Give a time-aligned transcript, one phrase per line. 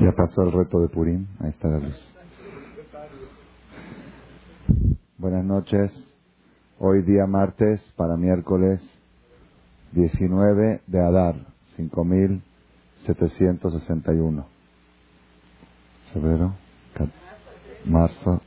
[0.00, 1.26] Ya pasó el reto de Purim.
[1.40, 2.14] Ahí está la luz.
[5.16, 5.90] Buenas noches.
[6.78, 8.80] Hoy día martes para miércoles
[9.90, 11.34] 19 de Adar,
[11.76, 14.46] 5761.
[16.12, 16.54] Febrero,
[17.84, 18.40] marzo,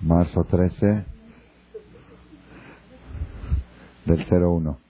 [0.00, 1.04] marzo 13
[4.06, 4.87] del 01.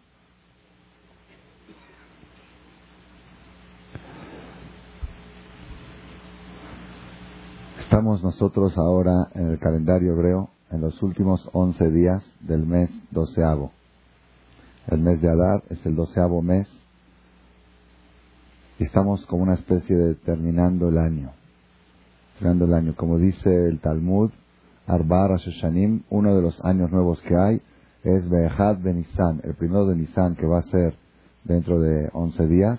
[7.99, 13.73] Estamos nosotros ahora en el calendario hebreo en los últimos 11 días del mes doceavo.
[14.87, 16.69] El mes de Adar es el doceavo mes
[18.79, 21.33] y estamos como una especie de terminando el año.
[22.39, 22.95] Terminando el año.
[22.95, 24.31] Como dice el Talmud,
[24.87, 27.61] Arbar Shoshanim, uno de los años nuevos que hay
[28.05, 30.95] es Behad Benisan, el primero de Nisan que va a ser
[31.43, 32.79] dentro de 11 días,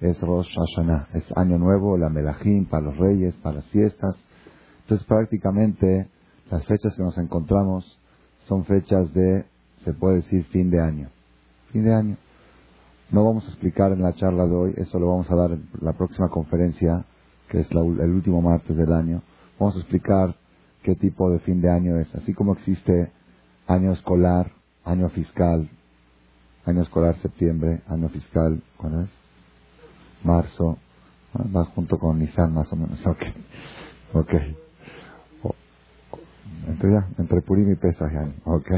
[0.00, 4.16] es Rosh Hashanah, es año nuevo, la Melahim, para los reyes, para las fiestas.
[4.84, 6.08] Entonces prácticamente
[6.50, 7.98] las fechas que nos encontramos
[8.46, 9.44] son fechas de,
[9.84, 11.08] se puede decir, fin de año.
[11.72, 12.16] Fin de año.
[13.10, 15.68] No vamos a explicar en la charla de hoy, eso lo vamos a dar en
[15.80, 17.04] la próxima conferencia,
[17.48, 19.22] que es el último martes del año.
[19.58, 20.34] Vamos a explicar
[20.82, 22.14] qué tipo de fin de año es.
[22.14, 23.10] Así como existe
[23.66, 24.50] año escolar,
[24.84, 25.68] año fiscal,
[26.66, 29.10] año escolar septiembre, año fiscal, ¿cuándo es?
[30.22, 30.78] Marzo,
[31.34, 33.22] va junto con Nissan más o menos, ok.
[34.14, 34.63] Ok.
[36.66, 38.12] Entonces ya, entre Purim y Pesach,
[38.44, 38.70] ¿ok?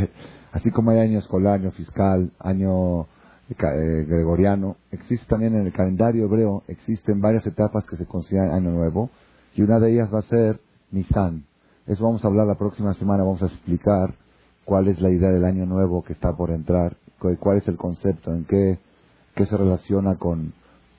[0.53, 3.03] Así como hay año escolar, año fiscal, año
[3.48, 8.70] eh, gregoriano, existe también en el calendario hebreo, existen varias etapas que se consideran año
[8.70, 9.11] nuevo,
[9.55, 11.44] y una de ellas va a ser Nisan.
[11.87, 14.14] Eso vamos a hablar la próxima semana, vamos a explicar
[14.64, 16.97] cuál es la idea del año nuevo que está por entrar,
[17.39, 18.78] cuál es el concepto, en qué,
[19.34, 20.53] qué se relaciona con,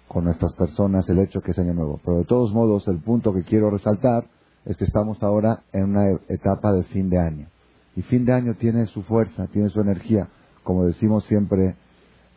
[0.08, 2.00] con nuestras personas el hecho que es año nuevo.
[2.04, 4.26] Pero de todos modos, el punto que quiero resaltar
[4.68, 7.48] es que estamos ahora en una etapa de fin de año.
[7.96, 10.28] Y fin de año tiene su fuerza, tiene su energía.
[10.64, 11.76] Como decimos siempre,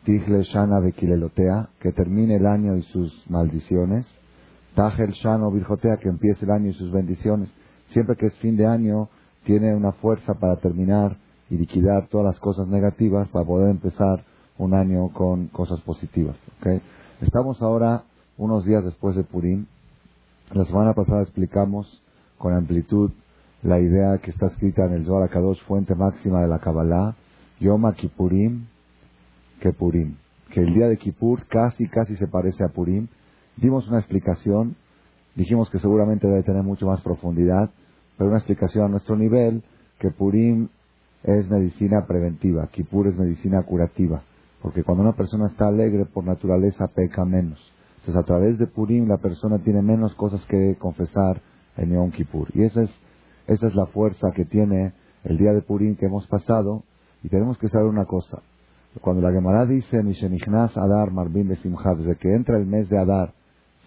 [0.05, 4.07] Tigle Shana Bekilelotea, que termine el año y sus maldiciones.
[4.75, 7.49] Tajel Shano Virjotea, que empiece el año y sus bendiciones.
[7.89, 9.09] Siempre que es fin de año,
[9.43, 11.17] tiene una fuerza para terminar
[11.49, 14.23] y liquidar todas las cosas negativas para poder empezar
[14.57, 16.37] un año con cosas positivas.
[17.19, 18.03] Estamos ahora
[18.37, 19.65] unos días después de Purim.
[20.53, 22.01] La semana pasada explicamos
[22.41, 23.11] con amplitud
[23.61, 27.15] la idea que está escrita en el Zohar Kadosh, fuente máxima de la Kabbalah,
[27.59, 28.65] Yom Kippurim,
[29.59, 29.71] que.
[30.51, 33.07] Que el día de Kippur casi, casi se parece a Purim.
[33.55, 34.75] Dimos una explicación,
[35.35, 37.69] dijimos que seguramente debe tener mucho más profundidad,
[38.17, 39.63] pero una explicación a nuestro nivel,
[39.99, 40.67] que Purim
[41.23, 44.23] es medicina preventiva, Kippur es medicina curativa.
[44.61, 47.59] Porque cuando una persona está alegre por naturaleza peca menos.
[47.99, 51.39] Entonces a través de Purim la persona tiene menos cosas que confesar
[51.81, 52.49] en Yom Kippur.
[52.53, 52.91] Y esa es,
[53.47, 54.93] esa es la fuerza que tiene
[55.23, 56.83] el día de Purim que hemos pasado.
[57.23, 58.41] Y tenemos que saber una cosa.
[58.99, 62.97] Cuando la Gemara dice, Mishenichnas Adar Marvin de Simcha, desde que entra el mes de
[62.97, 63.33] Adar,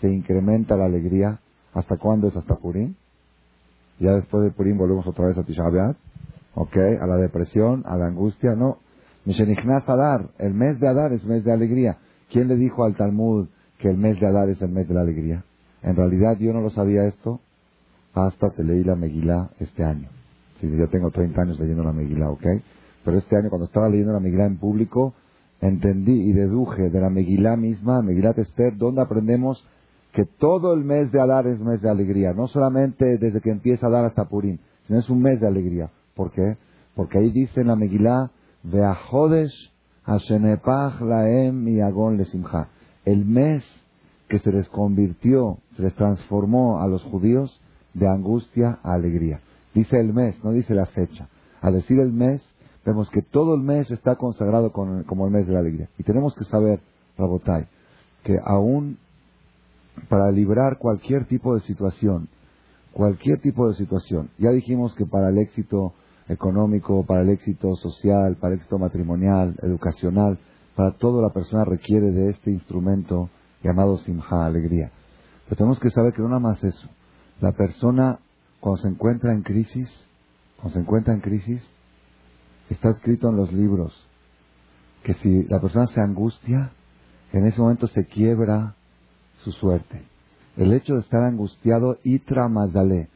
[0.01, 1.41] se incrementa la alegría.
[1.73, 2.95] ¿Hasta cuándo es hasta Purim?
[3.99, 5.97] Ya después de Purim volvemos otra vez a Tisha B'Av.
[6.55, 6.77] ¿Ok?
[6.77, 8.55] A la depresión, a la angustia.
[8.55, 8.79] No.
[9.25, 10.31] Mishenichnas Adar.
[10.39, 11.99] El mes de Adar es mes de alegría.
[12.31, 15.03] ¿Quién le dijo al Talmud que el mes de Adar es el mes de la
[15.03, 15.45] alegría?
[15.83, 17.41] En realidad yo no lo sabía esto
[18.15, 20.09] hasta que leí la Megilá este año.
[20.61, 22.47] Sí, yo tengo 30 años leyendo la Megilá, ¿ok?
[23.05, 25.15] Pero este año cuando estaba leyendo la Megilá en público,
[25.61, 29.67] entendí y deduje de la Megilá misma, Megilá Esther, donde aprendemos
[30.13, 32.33] que todo el mes de Adar es mes de alegría.
[32.33, 35.91] No solamente desde que empieza Adar hasta Purim, sino es un mes de alegría.
[36.15, 36.57] ¿Por qué?
[36.95, 38.31] Porque ahí dice en la Megilá,
[38.63, 39.73] Veajodesh
[40.05, 42.69] Hashenepach Laem y Agon Lesimcha.
[43.05, 43.65] El mes
[44.29, 47.61] que se les convirtió, se les transformó a los judíos
[47.95, 49.41] de angustia a alegría.
[49.75, 51.29] Dice el mes, no dice la fecha.
[51.61, 52.43] Al decir el mes,
[52.85, 55.89] vemos que todo el mes está consagrado como el mes de la alegría.
[55.99, 56.81] Y tenemos que saber,
[57.17, 57.67] Rabotai,
[58.23, 58.99] que aún
[60.09, 62.29] para librar cualquier tipo de situación,
[62.93, 65.95] cualquier tipo de situación, ya dijimos que para el éxito
[66.29, 70.39] económico, para el éxito social, para el éxito matrimonial, educacional,
[70.75, 73.31] para todo la persona requiere de este instrumento
[73.63, 74.91] llamado simha, alegría.
[75.45, 76.89] Pero tenemos que saber que no nada más eso.
[77.41, 78.19] La persona,
[78.61, 79.89] cuando se encuentra en crisis,
[80.57, 81.69] cuando se encuentra en crisis,
[82.71, 83.93] está escrito en los libros
[85.03, 86.71] que si la persona se angustia,
[87.33, 88.75] en ese momento se quiebra
[89.43, 90.03] su suerte.
[90.57, 93.09] El hecho de estar angustiado, itra dale,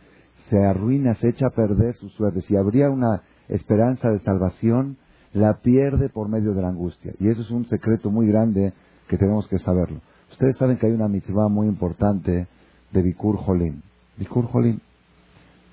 [0.50, 2.42] se arruina, se echa a perder su suerte.
[2.42, 4.98] Si habría una esperanza de salvación,
[5.32, 7.12] la pierde por medio de la angustia.
[7.20, 8.72] Y eso es un secreto muy grande
[9.08, 10.00] que tenemos que saberlo.
[10.30, 12.48] Ustedes saben que hay una mitzvah muy importante
[12.92, 13.82] de Bikur Jolim.
[14.18, 14.80] Bikur Jolim.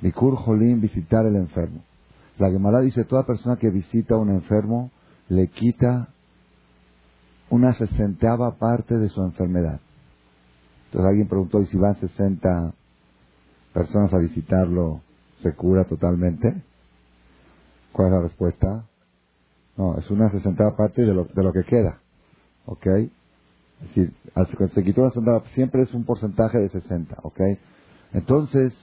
[0.02, 0.38] Bikur
[0.80, 1.84] visitar el enfermo.
[2.38, 4.92] La Gemara dice, toda persona que visita a un enfermo
[5.30, 6.10] le quita
[7.50, 9.80] una sesentava parte de su enfermedad.
[10.86, 12.74] Entonces alguien preguntó, ¿y si van 60
[13.74, 15.02] personas a visitarlo,
[15.42, 16.64] se cura totalmente?
[17.92, 18.86] ¿Cuál es la respuesta?
[19.78, 22.00] No, es una sesentava parte de lo, de lo que queda.
[22.66, 22.86] ¿Ok?
[22.88, 24.14] Es decir,
[24.74, 27.18] se quitó una sesentava, siempre es un porcentaje de 60.
[27.24, 27.40] ¿Ok?
[28.14, 28.74] Entonces,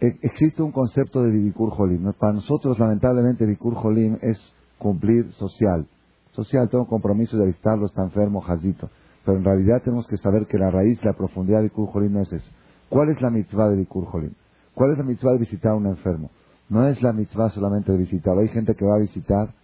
[0.00, 1.72] e, existe un concepto de Bikur.
[2.18, 4.38] Para nosotros, lamentablemente, Bikur Jolim es
[4.78, 5.86] cumplir social.
[6.32, 8.90] Social, tengo compromiso de visitarlo, está enfermo, jazito.
[9.24, 12.32] Pero en realidad tenemos que saber que la raíz, la profundidad de Bikur no es
[12.32, 12.50] eso.
[12.88, 14.34] ¿Cuál es la mitzvah de Bikur Jolim?
[14.74, 16.30] ¿Cuál es la mitzvah de visitar a un enfermo?
[16.68, 18.36] No es la mitzvah solamente de visitar.
[18.38, 19.54] Hay gente que va a visitar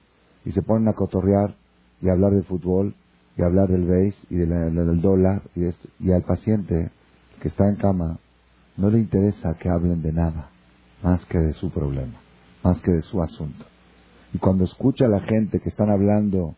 [0.44, 1.54] y se ponen a cotorrear
[2.00, 2.94] y hablar de fútbol
[3.36, 5.88] y hablar del base y del dólar y, esto.
[5.98, 6.90] y al paciente
[7.40, 8.18] que está en cama
[8.80, 10.48] no le interesa que hablen de nada
[11.02, 12.18] más que de su problema,
[12.64, 13.66] más que de su asunto.
[14.32, 16.54] Y cuando escucha a la gente que están hablando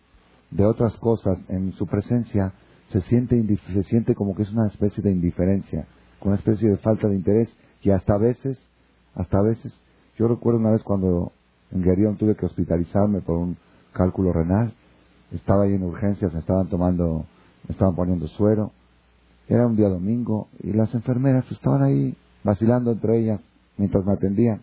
[0.53, 2.53] de otras cosas en su presencia,
[2.91, 3.43] se siente,
[3.73, 5.87] se siente como que es una especie de indiferencia,
[6.21, 7.49] una especie de falta de interés
[7.83, 8.57] y hasta a veces,
[9.17, 9.75] hasta a veces,
[10.17, 11.33] yo recuerdo una vez cuando
[11.73, 13.57] en Guerión tuve que hospitalizarme por un
[13.93, 14.73] cálculo renal,
[15.33, 17.27] estaba ahí en urgencias, me estaban tomando,
[17.67, 18.71] me estaban poniendo suero,
[19.53, 23.41] era un día domingo y las enfermeras estaban ahí vacilando entre ellas
[23.77, 24.63] mientras me atendían.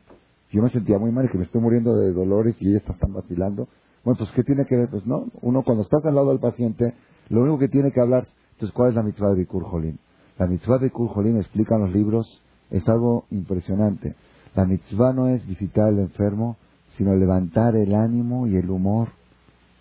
[0.51, 3.13] Yo me sentía muy mal y que me estoy muriendo de dolores y ellas están
[3.13, 3.67] vacilando.
[4.03, 4.89] Bueno, pues ¿qué tiene que ver?
[4.89, 6.95] Pues no, uno cuando estás al lado del paciente,
[7.29, 9.99] lo único que tiene que hablar, entonces ¿cuál es la mitzvah de Bikur Jolín?
[10.39, 14.15] La mitzvah de Bikur Jolín, explican los libros, es algo impresionante.
[14.55, 16.57] La mitzvah no es visitar al enfermo,
[16.97, 19.09] sino levantar el ánimo y el humor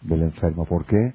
[0.02, 0.66] del enfermo.
[0.66, 1.14] ¿Por qué?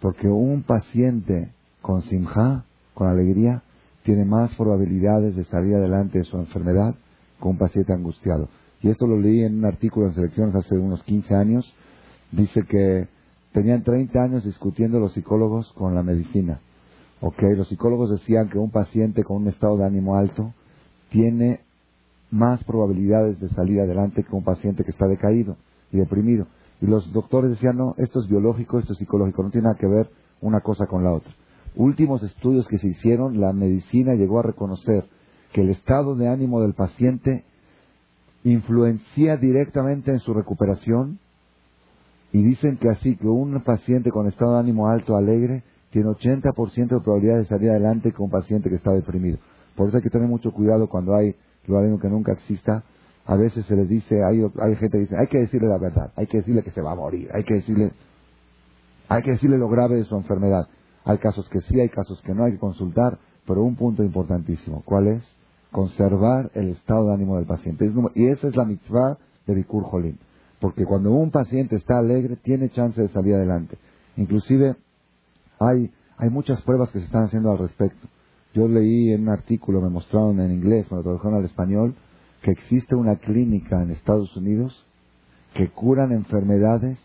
[0.00, 2.64] Porque un paciente con simja
[3.02, 3.62] con alegría,
[4.04, 6.94] tiene más probabilidades de salir adelante de su enfermedad
[7.40, 8.48] con un paciente angustiado.
[8.80, 11.74] Y esto lo leí en un artículo en Selecciones hace unos 15 años.
[12.30, 13.08] Dice que
[13.52, 16.60] tenían 30 años discutiendo los psicólogos con la medicina.
[17.20, 20.52] Okay, los psicólogos decían que un paciente con un estado de ánimo alto
[21.10, 21.60] tiene
[22.30, 25.56] más probabilidades de salir adelante que un paciente que está decaído
[25.90, 26.46] y deprimido.
[26.80, 29.88] Y los doctores decían, no, esto es biológico, esto es psicológico, no tiene nada que
[29.88, 30.08] ver
[30.40, 31.32] una cosa con la otra
[31.76, 35.04] últimos estudios que se hicieron, la medicina llegó a reconocer
[35.52, 37.44] que el estado de ánimo del paciente
[38.44, 41.18] influencia directamente en su recuperación
[42.32, 46.88] y dicen que así que un paciente con estado de ánimo alto, alegre, tiene 80%
[46.88, 49.38] de probabilidad de salir adelante que un paciente que está deprimido.
[49.76, 51.34] Por eso hay que tener mucho cuidado cuando hay
[51.66, 52.82] lo que nunca exista.
[53.26, 56.12] A veces se les dice, hay, hay gente que dice, hay que decirle la verdad,
[56.16, 57.92] hay que decirle que se va a morir, hay que decirle,
[59.08, 60.66] hay que decirle lo grave de su enfermedad.
[61.04, 64.82] Hay casos que sí, hay casos que no, hay que consultar, pero un punto importantísimo,
[64.84, 65.22] ¿cuál es?
[65.70, 67.90] Conservar el estado de ánimo del paciente.
[68.14, 70.18] Y esa es la mitzvah de Bikur Jolín.
[70.60, 73.78] Porque cuando un paciente está alegre, tiene chance de salir adelante.
[74.16, 74.76] Inclusive,
[75.58, 78.06] hay, hay muchas pruebas que se están haciendo al respecto.
[78.54, 81.94] Yo leí en un artículo, me mostraron en inglés, me lo tradujeron al español,
[82.42, 84.86] que existe una clínica en Estados Unidos
[85.54, 86.98] que curan enfermedades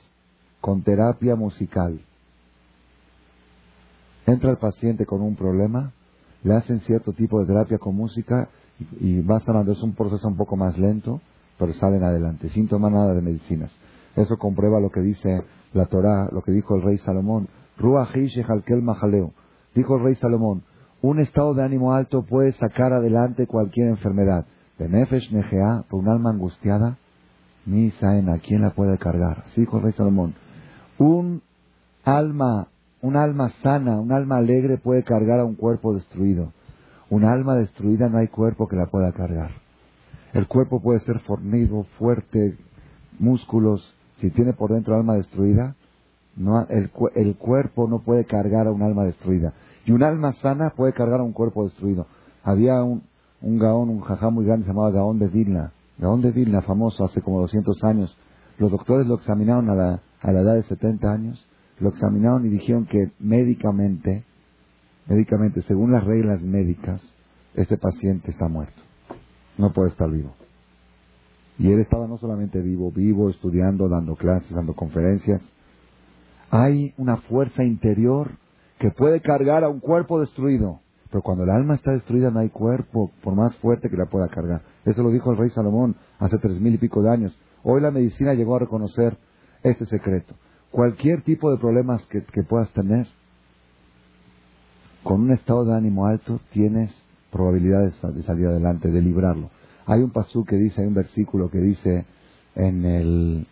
[0.62, 2.02] con terapia musical.
[4.28, 5.94] Entra el paciente con un problema,
[6.44, 8.50] le hacen cierto tipo de terapia con música
[9.00, 9.72] y, va sanando.
[9.72, 11.22] Es un proceso un poco más lento,
[11.58, 13.72] pero salen adelante, sin tomar nada de medicinas.
[14.18, 17.48] Eso comprueba lo que dice la Torá, lo que dijo el rey Salomón.
[19.76, 20.64] Dijo el rey Salomón,
[21.02, 24.46] un estado de ánimo alto puede sacar adelante cualquier enfermedad.
[24.78, 26.98] De Nefesh Negea, por un alma angustiada,
[27.66, 29.46] ni ¿a quién la puede cargar?
[29.48, 30.36] Así dijo el rey Salomón.
[30.98, 31.42] Un
[32.04, 32.68] alma
[33.02, 36.52] un alma sana, un alma alegre puede cargar a un cuerpo destruido.
[37.10, 39.52] Un alma destruida no hay cuerpo que la pueda cargar.
[40.34, 42.58] El cuerpo puede ser fornido, fuerte,
[43.20, 43.96] músculos.
[44.18, 45.76] Si tiene por dentro alma destruida,
[46.36, 49.54] no, el, el, cuerpo no puede cargar a un alma destruida.
[49.86, 52.08] Y un alma sana puede cargar a un cuerpo destruido.
[52.44, 53.04] Había un,
[53.42, 55.72] un gaón, un jajá muy grande, se llamaba Gaón de Vilna.
[55.98, 58.16] Gaón de Vilna, famoso hace como 200 años.
[58.58, 61.48] Los doctores lo examinaron a la, a la edad de 70 años
[61.80, 64.24] lo examinaron y dijeron que médicamente,
[65.08, 67.02] médicamente, según las reglas médicas,
[67.54, 68.82] este paciente está muerto.
[69.58, 70.36] No puede estar vivo.
[71.60, 75.42] Y él estaba no solamente vivo, vivo, estudiando, dando clases, dando conferencias.
[76.52, 78.32] Hay una fuerza interior
[78.80, 80.82] que puede cargar a un cuerpo destruido.
[81.10, 84.28] Pero cuando el alma está destruida no hay cuerpo, por más fuerte que la pueda
[84.28, 84.62] cargar.
[84.86, 87.38] Eso lo dijo el rey Salomón hace tres mil y pico de años.
[87.64, 89.18] Hoy la medicina llegó a reconocer
[89.64, 90.36] este secreto
[90.72, 93.08] cualquier tipo de problemas que, puedas tener,
[95.04, 96.94] con un estado de ánimo alto tienes
[97.32, 99.50] probabilidades de salir adelante, de librarlo.
[99.86, 102.06] Hay un pasú que dice, hay un versículo que dice
[102.56, 103.48] en el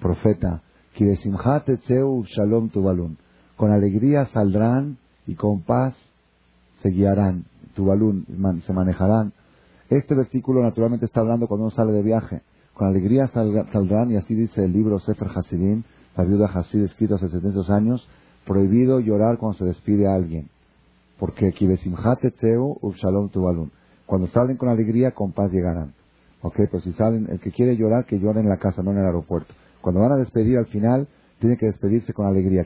[0.00, 0.62] profeta,
[0.98, 3.16] shalom tubalun.
[3.56, 5.94] Con alegría saldrán y con paz
[6.82, 8.26] se guiarán, tubalun,
[8.66, 9.32] se manejarán.
[9.88, 12.42] Este versículo naturalmente está hablando cuando uno sale de viaje.
[12.74, 15.82] Con alegría saldrán, y así dice el libro Sefer Hasidim,
[16.16, 18.08] la viuda Hasid escrito hace 700 años,
[18.46, 20.48] prohibido llorar cuando se despide a alguien.
[21.18, 21.52] Porque
[24.06, 25.94] cuando salen con alegría, con paz llegarán.
[26.42, 28.98] Ok, pues si salen, el que quiere llorar, que llore en la casa, no en
[28.98, 29.52] el aeropuerto.
[29.80, 31.06] Cuando van a despedir al final,
[31.38, 32.64] tiene que despedirse con alegría.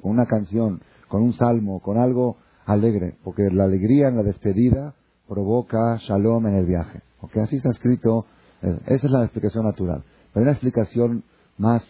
[0.00, 3.16] con una canción, con un salmo, con algo alegre.
[3.24, 4.94] Porque la alegría en la despedida
[5.28, 7.00] provoca shalom en el viaje.
[7.20, 8.26] Ok, así está escrito.
[8.62, 10.04] Eh, esa es la explicación natural.
[10.32, 11.24] Pero hay una explicación
[11.58, 11.84] más,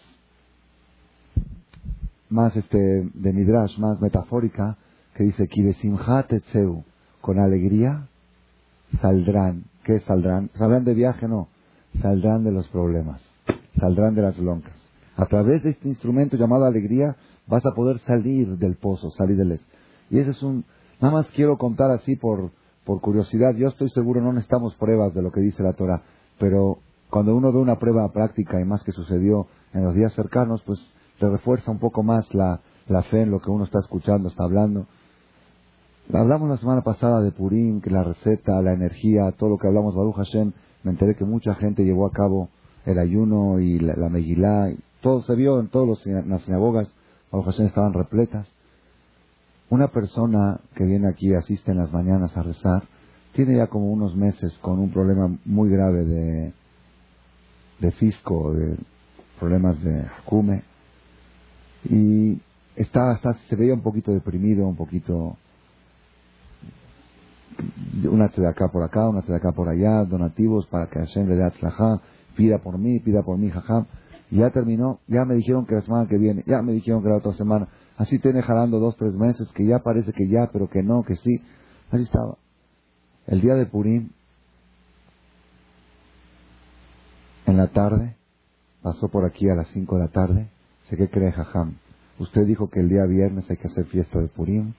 [2.29, 4.77] más este, de Midrash, más metafórica,
[5.15, 5.49] que dice,
[7.21, 8.07] con alegría
[9.01, 9.65] saldrán.
[9.83, 10.49] ¿Qué saldrán?
[10.55, 11.27] ¿Saldrán de viaje?
[11.27, 11.47] No.
[12.01, 13.21] Saldrán de los problemas.
[13.79, 14.75] Saldrán de las loncas.
[15.15, 17.15] A través de este instrumento llamado alegría
[17.47, 19.59] vas a poder salir del pozo, salir del...
[20.09, 20.65] Y ese es un...
[21.01, 22.51] Nada más quiero contar así por,
[22.85, 23.55] por curiosidad.
[23.55, 26.03] Yo estoy seguro, no necesitamos pruebas de lo que dice la Torah,
[26.39, 26.79] pero
[27.09, 30.79] cuando uno ve una prueba práctica y más que sucedió en los días cercanos, pues
[31.19, 34.43] le refuerza un poco más la, la fe en lo que uno está escuchando, está
[34.43, 34.85] hablando.
[36.13, 40.15] Hablamos la semana pasada de Purim, la receta, la energía, todo lo que hablamos Baruch
[40.15, 40.53] Hashem.
[40.83, 42.49] Me enteré que mucha gente llevó a cabo
[42.85, 44.71] el ayuno y la, la
[45.01, 46.89] todo se vio en todas las sinagogas.
[47.31, 48.47] Baruch Hashem estaban repletas.
[49.69, 52.83] Una persona que viene aquí, asiste en las mañanas a rezar,
[53.33, 56.53] tiene ya como unos meses con un problema muy grave de,
[57.79, 58.77] de fisco, de
[59.39, 60.63] problemas de jacume.
[61.85, 62.39] Y
[62.75, 65.37] está, está, se veía un poquito deprimido, un poquito
[68.09, 71.35] una de acá por acá, una de acá por allá, donativos para que Hashem le
[71.35, 71.43] dé
[72.35, 73.87] pida por mí, pida por mí, jajam.
[74.29, 77.09] Y ya terminó, ya me dijeron que la semana que viene, ya me dijeron que
[77.09, 77.67] la otra semana.
[77.97, 81.15] Así tiene jalando dos, tres meses, que ya parece que ya, pero que no, que
[81.15, 81.41] sí.
[81.89, 82.37] Así estaba.
[83.25, 84.09] El día de Purim,
[87.45, 88.17] en la tarde,
[88.83, 90.49] pasó por aquí a las cinco de la tarde,
[90.89, 91.75] sé que cree jajam.
[92.19, 94.73] Usted dijo que el día viernes hay que hacer fiesta de Purim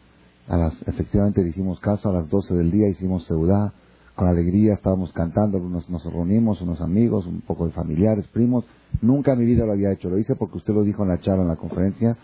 [0.48, 3.72] a las, efectivamente le hicimos caso, a las 12 del día hicimos seudá,
[4.14, 8.64] con alegría estábamos cantando, nos, nos reunimos, unos amigos, un poco de familiares, primos.
[9.00, 11.20] Nunca en mi vida lo había hecho, lo hice porque usted lo dijo en la
[11.20, 12.16] charla, en la conferencia.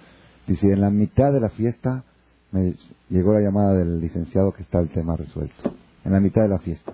[0.48, 2.02] Dice, en la mitad de la fiesta
[2.50, 2.74] me
[3.10, 5.72] llegó la llamada del licenciado que está el tema resuelto.
[6.04, 6.92] En la mitad de la fiesta.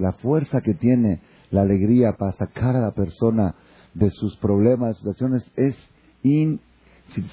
[0.00, 3.54] La fuerza que tiene la alegría para sacar a la persona
[3.94, 5.76] de sus problemas, de sus situaciones, es
[6.22, 6.60] in,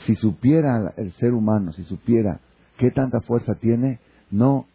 [0.06, 2.40] si, supiera el ser humano, si supiera
[2.78, 4.00] qué tanta fuerza tiene,
[4.32, 4.66] no.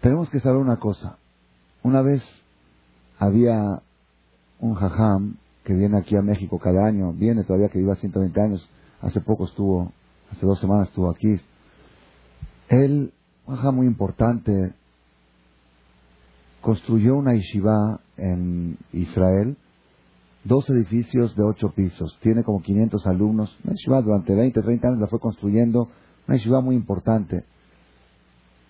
[0.00, 1.18] Tenemos que saber una cosa.
[1.82, 2.22] Una vez
[3.18, 3.82] había
[4.60, 8.68] un jajam que viene aquí a México cada año, viene todavía que vive 120 años,
[9.00, 9.92] hace poco estuvo,
[10.30, 11.36] hace dos semanas estuvo aquí.
[12.68, 13.12] Él,
[13.46, 14.74] un jajam muy importante,
[16.60, 19.56] construyó una yeshiva en Israel
[20.44, 25.00] dos edificios de ocho pisos, tiene como 500 alumnos, una yeshiva durante 20, 30 años
[25.00, 25.88] la fue construyendo,
[26.28, 27.44] una yeshiva muy importante.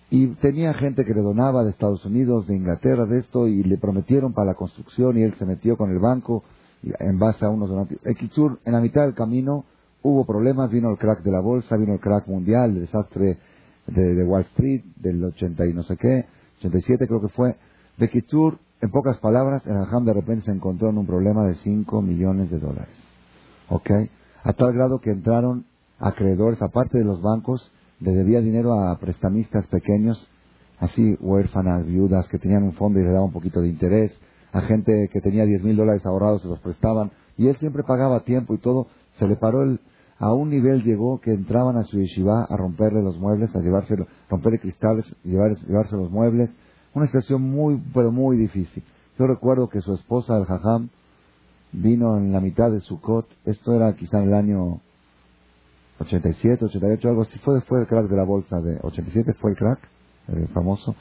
[0.09, 3.77] Y tenía gente que le donaba de Estados Unidos, de Inglaterra, de esto, y le
[3.77, 6.43] prometieron para la construcción y él se metió con el banco
[6.83, 8.03] en base a unos donativos.
[8.17, 9.65] Kitsur, en la mitad del camino
[10.03, 13.39] hubo problemas, vino el crack de la bolsa, vino el crack mundial, el desastre
[13.87, 16.25] de, Wall Street del 80 y no sé qué,
[16.59, 17.55] 87 creo que fue.
[17.97, 21.55] De Kitsur en pocas palabras, el Hajam de repente se encontró en un problema de
[21.55, 22.95] 5 millones de dólares.
[23.69, 23.89] ¿Ok?
[24.43, 25.65] A tal grado que entraron
[25.99, 30.29] acreedores, aparte de los bancos, le debía dinero a prestamistas pequeños,
[30.79, 34.11] así huérfanas, viudas, que tenían un fondo y le daban un poquito de interés,
[34.51, 38.23] a gente que tenía 10 mil dólares ahorrados se los prestaban, y él siempre pagaba
[38.23, 38.87] tiempo y todo,
[39.19, 39.79] se le paró el,
[40.17, 43.95] a un nivel llegó que entraban a su yeshiva a romperle los muebles, a llevarse,
[44.29, 46.49] romperle cristales, llevar, llevarse los muebles,
[46.95, 48.83] una situación muy, pero muy difícil.
[49.19, 50.89] Yo recuerdo que su esposa, el Jajam,
[51.71, 53.27] vino en la mitad de su cot.
[53.45, 54.79] Esto era quizá en el año
[55.99, 57.37] 87, 88, algo así.
[57.39, 59.79] Fue después del crack de la bolsa de 87, fue el crack,
[60.29, 60.95] el famoso.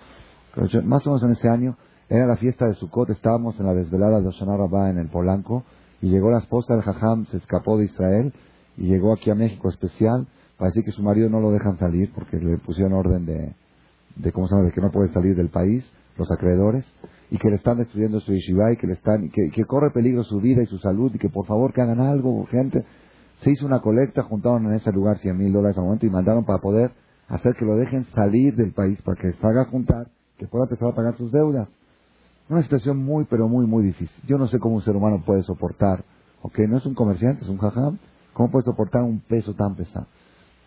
[0.85, 1.77] Más o menos en ese año,
[2.09, 5.65] era la fiesta de Sukkot, estábamos en la desvelada de Oshana Rabbah en el Polanco,
[6.03, 8.33] y llegó la esposa del Jajam, se escapó de Israel,
[8.77, 10.27] y llegó aquí a México especial,
[10.59, 13.55] para decir que su marido no lo dejan salir, porque le pusieron orden de,
[14.17, 15.85] de cómo se llama, de que no puede salir del país,
[16.17, 16.85] los acreedores,
[17.31, 20.23] y que le están destruyendo su yeshiva y que le están, que, que corre peligro
[20.23, 22.85] su vida y su salud y que por favor que hagan algo, gente.
[23.41, 26.45] Se hizo una colecta, juntaron en ese lugar 100 mil dólares al momento y mandaron
[26.45, 26.93] para poder
[27.29, 30.07] hacer que lo dejen salir del país para que se haga juntar,
[30.39, 31.69] que pueda empezar a pagar sus deudas.
[32.49, 34.23] Una situación muy, pero muy, muy difícil.
[34.27, 36.05] Yo no sé cómo un ser humano puede soportar,
[36.43, 37.99] ok, no es un comerciante, es un jajam,
[38.35, 40.07] cómo puede soportar un peso tan pesado.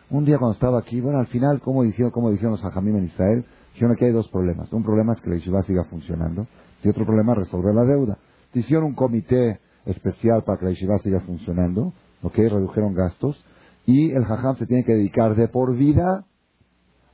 [0.09, 3.45] Un día cuando estaba aquí, bueno, al final, ¿cómo dijeron, dijeron los hajamim en Israel?
[3.73, 4.71] Dijeron que hay dos problemas.
[4.71, 6.47] Un problema es que la yeshiva siga funcionando
[6.81, 8.17] y otro problema es resolver la deuda.
[8.53, 13.43] Hicieron un comité especial para que la yeshiva siga funcionando, ok, redujeron gastos
[13.85, 16.25] y el jajam se tiene que dedicar de por vida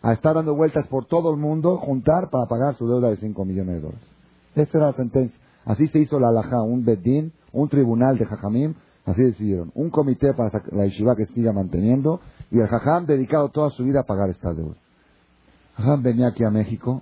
[0.03, 3.45] a estar dando vueltas por todo el mundo, juntar para pagar su deuda de 5
[3.45, 4.07] millones de dólares.
[4.53, 5.39] Esa era la sentencia.
[5.65, 9.72] Así se hizo la alajá, un bedín, un tribunal de jajamim, así decidieron.
[9.75, 14.01] Un comité para la yeshiva que siga manteniendo y el jajam dedicado toda su vida
[14.01, 14.75] a pagar esta deuda.
[15.75, 17.01] Jajam venía aquí a México,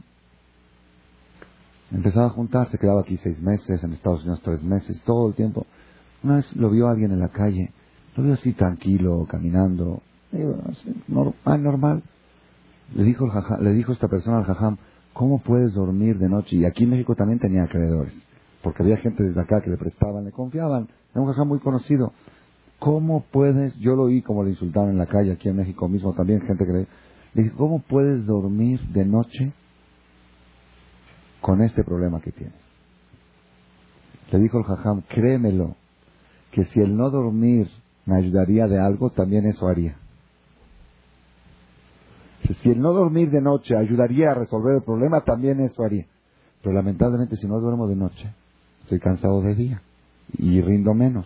[1.92, 5.36] empezaba a juntar, se quedaba aquí seis meses, en Estados Unidos tres meses, todo el
[5.36, 5.66] tiempo.
[6.24, 7.72] Una vez lo vio alguien en la calle,
[8.16, 10.02] lo vio así tranquilo, caminando,
[11.46, 12.04] ah, normal.
[12.96, 14.78] Le dijo, el le dijo esta persona al jajam,
[15.14, 16.58] ¿cómo puedes dormir de noche?
[16.58, 18.14] Y aquí en México también tenía acreedores,
[18.64, 20.88] porque había gente desde acá que le prestaban, le confiaban.
[21.12, 22.14] Era un jajam muy conocido.
[22.80, 26.14] ¿Cómo puedes, yo lo oí como le insultaban en la calle, aquí en México mismo
[26.14, 26.88] también, gente que le,
[27.34, 29.54] le dije, ¿cómo puedes dormir de noche
[31.42, 32.60] con este problema que tienes?
[34.32, 35.76] Le dijo el jajam, créemelo,
[36.52, 37.68] que si el no dormir
[38.06, 39.98] me ayudaría de algo, también eso haría.
[42.62, 46.06] Si el no dormir de noche ayudaría a resolver el problema, también eso haría.
[46.62, 48.34] Pero lamentablemente si no duermo de noche,
[48.92, 49.82] estoy cansado de día
[50.38, 51.26] y rindo menos.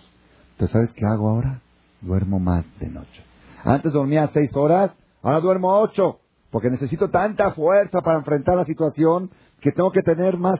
[0.52, 1.62] Entonces, ¿sabes qué hago ahora?
[2.02, 3.24] Duermo más de noche.
[3.64, 4.92] Antes dormía seis horas,
[5.24, 6.20] ahora duermo ocho,
[6.52, 9.32] porque necesito tanta fuerza para enfrentar la situación
[9.62, 10.60] que tengo que tener más,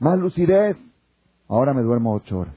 [0.00, 0.76] más lucidez.
[1.48, 2.56] Ahora me duermo ocho horas.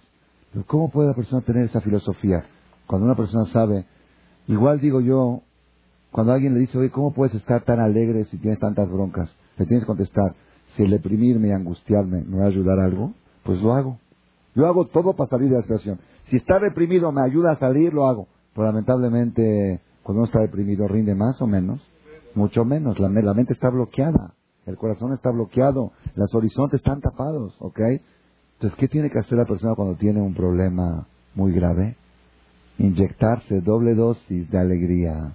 [0.65, 2.45] ¿cómo puede la persona tener esa filosofía?
[2.87, 3.85] Cuando una persona sabe,
[4.47, 5.43] igual digo yo,
[6.09, 9.31] cuando alguien le dice, oye, ¿cómo puedes estar tan alegre si tienes tantas broncas?
[9.55, 10.33] Le tienes que contestar,
[10.75, 13.13] si el deprimirme y angustiarme me va a ayudar algo,
[13.47, 13.97] pues lo hago.
[14.53, 15.99] Yo hago todo para salir de la situación.
[16.29, 18.27] Si está deprimido me ayuda a salir, lo hago.
[18.53, 21.81] Pero lamentablemente, cuando uno está deprimido, rinde más o menos.
[22.35, 22.99] Mucho menos.
[22.99, 24.33] La, la mente está bloqueada.
[24.65, 25.93] El corazón está bloqueado.
[26.15, 27.55] Los horizontes están tapados.
[27.59, 27.79] ¿Ok?
[27.79, 31.95] Entonces, ¿qué tiene que hacer la persona cuando tiene un problema muy grave?
[32.77, 35.33] Inyectarse doble dosis de alegría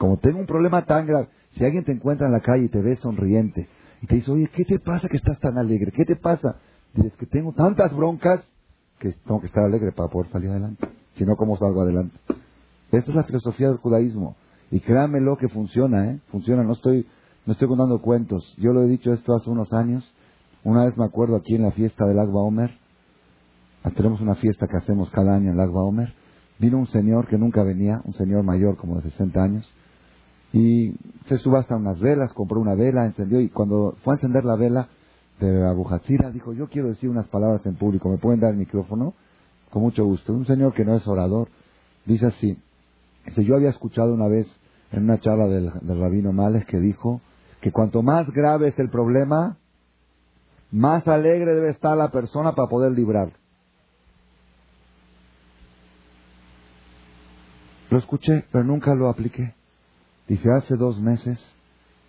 [0.00, 2.80] como tengo un problema tan grave, si alguien te encuentra en la calle y te
[2.80, 3.68] ve sonriente
[4.00, 5.92] y te dice, oye, ¿qué te pasa que estás tan alegre?
[5.92, 6.56] ¿Qué te pasa?
[6.94, 8.42] Dices que tengo tantas broncas
[8.98, 10.88] que tengo que estar alegre para poder salir adelante.
[11.14, 12.16] Si no, ¿cómo salgo adelante?
[12.90, 14.36] Esta es la filosofía del judaísmo.
[14.70, 16.20] Y créanmelo que funciona, ¿eh?
[16.30, 17.06] Funciona, no estoy,
[17.46, 18.54] no estoy contando cuentos.
[18.58, 20.04] Yo lo he dicho esto hace unos años.
[20.64, 22.70] Una vez me acuerdo aquí en la fiesta del Agba Omer.
[23.96, 26.12] Tenemos una fiesta que hacemos cada año en el Agba Omer.
[26.58, 29.74] Vino un señor que nunca venía, un señor mayor como de 60 años
[30.52, 30.94] y
[31.28, 34.88] se subasta unas velas, compró una vela, encendió y cuando fue a encender la vela
[35.46, 38.58] de Abu Hatzira, dijo, yo quiero decir unas palabras en público, ¿me pueden dar el
[38.58, 39.14] micrófono?
[39.70, 40.32] Con mucho gusto.
[40.32, 41.48] Un señor que no es orador,
[42.04, 42.58] dice así,
[43.24, 44.46] dice, yo había escuchado una vez
[44.92, 47.20] en una charla del, rabino Males que dijo
[47.60, 49.56] que cuanto más grave es el problema,
[50.70, 53.34] más alegre debe estar la persona para poder librarlo.
[57.90, 59.54] Lo escuché, pero nunca lo apliqué.
[60.28, 61.40] Dice, hace dos meses,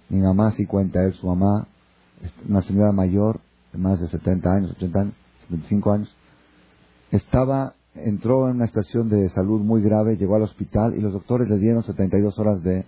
[0.09, 1.67] mi mamá sí cuenta él, su mamá,
[2.47, 3.39] una señora mayor,
[3.73, 5.13] de más de 70 años, 80 años,
[5.49, 6.15] 75 años,
[7.11, 11.49] estaba, entró en una situación de salud muy grave, llegó al hospital y los doctores
[11.49, 12.85] le dieron 72 horas de,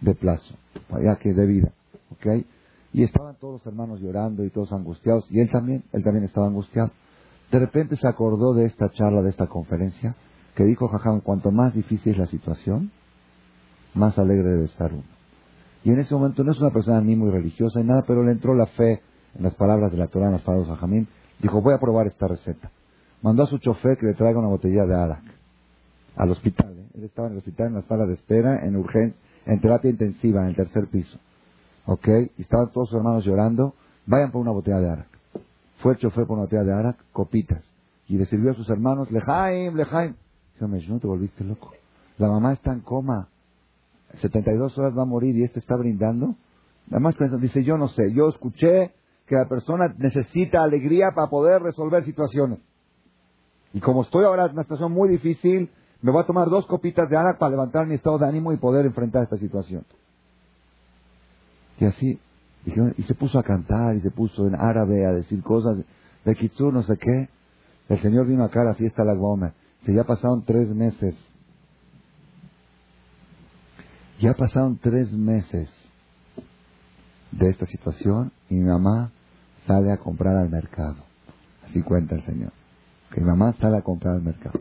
[0.00, 0.54] de plazo,
[1.02, 1.72] ya que de vida,
[2.10, 2.44] ¿ok?
[2.94, 6.46] Y estaban todos los hermanos llorando y todos angustiados, y él también, él también estaba
[6.46, 6.90] angustiado.
[7.50, 10.14] De repente se acordó de esta charla, de esta conferencia,
[10.54, 12.90] que dijo Jajam, cuanto más difícil es la situación,
[13.94, 15.21] más alegre debe estar uno.
[15.84, 18.32] Y en ese momento no es una persona ni muy religiosa ni nada, pero le
[18.32, 19.02] entró la fe
[19.34, 21.08] en las palabras de la Torah, en las palabras de Jamín.
[21.40, 22.70] Dijo, voy a probar esta receta.
[23.22, 25.22] Mandó a su chofer que le traiga una botella de arak
[26.16, 26.72] al hospital.
[26.78, 26.88] ¿eh?
[26.94, 30.42] Él estaba en el hospital en la sala de espera, en urgencia, en terapia intensiva,
[30.42, 31.18] en el tercer piso.
[31.86, 32.08] ¿Ok?
[32.36, 33.74] Y estaban todos sus hermanos llorando.
[34.06, 35.08] Vayan por una botella de arak.
[35.78, 37.64] Fue el chofer por una botella de arak, copitas.
[38.08, 40.14] Y le sirvió a sus hermanos, lejaim, lejaim.
[40.54, 41.72] Dijo, no te volviste loco.
[42.18, 43.28] La mamá está en coma.
[44.20, 46.36] 72 horas va a morir y este está brindando.
[46.90, 48.92] Además dice, yo no sé, yo escuché
[49.26, 52.58] que la persona necesita alegría para poder resolver situaciones.
[53.72, 55.70] Y como estoy ahora en una situación muy difícil,
[56.02, 58.56] me voy a tomar dos copitas de agua para levantar mi estado de ánimo y
[58.56, 59.84] poder enfrentar esta situación.
[61.78, 62.20] Y así,
[62.66, 65.78] y se puso a cantar y se puso en árabe a decir cosas
[66.24, 67.28] de Kitsur, no sé qué.
[67.88, 69.54] El Señor vino acá a la fiesta de la Guama.
[69.84, 71.14] Se ya pasaron tres meses
[74.22, 75.68] Ya pasaron tres meses
[77.32, 79.10] de esta situación y mi mamá
[79.66, 81.02] sale a comprar al mercado.
[81.64, 82.52] Así cuenta el Señor.
[83.12, 84.60] Que mi mamá sale a comprar al mercado.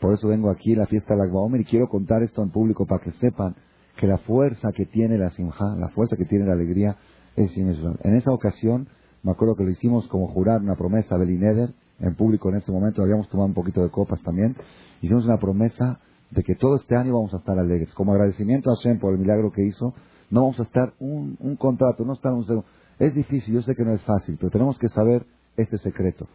[0.00, 2.48] Por eso vengo aquí a la fiesta de la Gbaomer y quiero contar esto en
[2.48, 3.54] público para que sepan
[3.98, 6.96] que la fuerza que tiene la simja, la fuerza que tiene la alegría
[7.36, 7.98] es inmensural.
[8.04, 8.88] En esa ocasión,
[9.22, 12.72] me acuerdo que lo hicimos como jurar una promesa a Belineder, en público en ese
[12.72, 14.56] momento, habíamos tomado un poquito de copas también,
[15.02, 16.00] hicimos una promesa
[16.34, 17.92] de que todo este año vamos a estar alegres.
[17.94, 19.94] Como agradecimiento a Hashem por el milagro que hizo,
[20.30, 22.66] no vamos a estar un, un contrato, no estar un segundo.
[22.98, 25.24] Es difícil, yo sé que no es fácil, pero tenemos que saber
[25.56, 26.28] este secreto.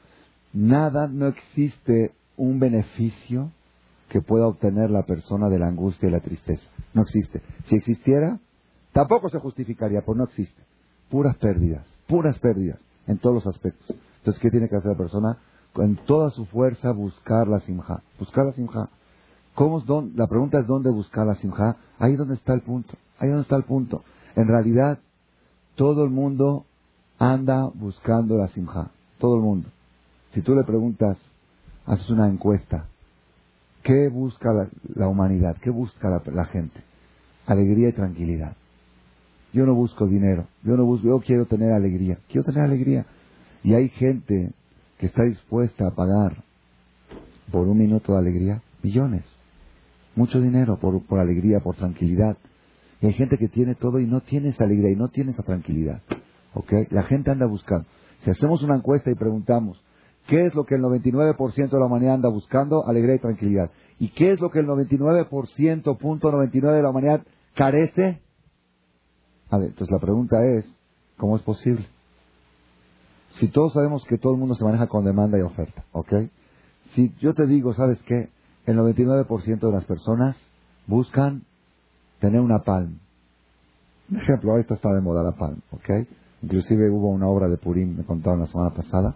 [0.53, 3.51] Nada, no existe un beneficio
[4.09, 6.63] que pueda obtener la persona de la angustia y la tristeza.
[6.93, 7.41] No existe.
[7.65, 8.39] Si existiera,
[8.93, 10.61] tampoco se justificaría, pues no existe.
[11.09, 13.95] Puras pérdidas, puras pérdidas en todos los aspectos.
[14.19, 15.37] Entonces, ¿qué tiene que hacer la persona?
[15.73, 18.01] Con toda su fuerza buscar la simja.
[18.17, 18.89] Buscar la simja.
[19.59, 19.83] ¿Cómo,
[20.15, 21.75] la pregunta es dónde buscar la simja.
[21.97, 22.93] Ahí donde está el punto.
[23.17, 24.05] Ahí donde está el punto.
[24.37, 24.99] En realidad,
[25.75, 26.65] todo el mundo
[27.17, 28.91] anda buscando la simja.
[29.17, 29.67] Todo el mundo.
[30.31, 31.17] Si tú le preguntas,
[31.85, 32.85] haces una encuesta,
[33.83, 34.49] ¿qué busca
[34.95, 35.57] la, humanidad?
[35.61, 36.81] ¿Qué busca la, gente?
[37.45, 38.55] Alegría y tranquilidad.
[39.51, 43.05] Yo no busco dinero, yo no busco, yo quiero tener alegría, quiero tener alegría.
[43.65, 44.53] Y hay gente
[44.99, 46.45] que está dispuesta a pagar
[47.51, 49.25] por un minuto de alegría millones,
[50.19, 52.37] mucho dinero por, por alegría, por tranquilidad.
[53.01, 55.43] Y hay gente que tiene todo y no tiene esa alegría y no tiene esa
[55.43, 56.01] tranquilidad.
[56.53, 56.71] ¿Ok?
[56.91, 57.87] La gente anda buscando.
[58.19, 59.81] Si hacemos una encuesta y preguntamos,
[60.27, 62.85] ¿qué es lo que el 99% de la humanidad anda buscando?
[62.85, 63.71] Alegría y tranquilidad.
[63.97, 67.21] ¿Y qué es lo que el 99%, punto 99 de la humanidad
[67.55, 68.21] carece?
[69.49, 70.65] A ver, entonces la pregunta es,
[71.17, 71.85] ¿cómo es posible?
[73.39, 76.13] Si todos sabemos que todo el mundo se maneja con demanda y oferta, ¿ok?
[76.93, 78.29] Si yo te digo, ¿sabes qué?
[78.69, 80.37] El 99% de las personas
[80.85, 81.41] buscan
[82.19, 82.99] tener una palm.
[84.11, 85.89] Un ejemplo, ahorita está de moda la palm, ¿ok?
[86.43, 89.15] Inclusive hubo una obra de Purim, me contaron la semana pasada,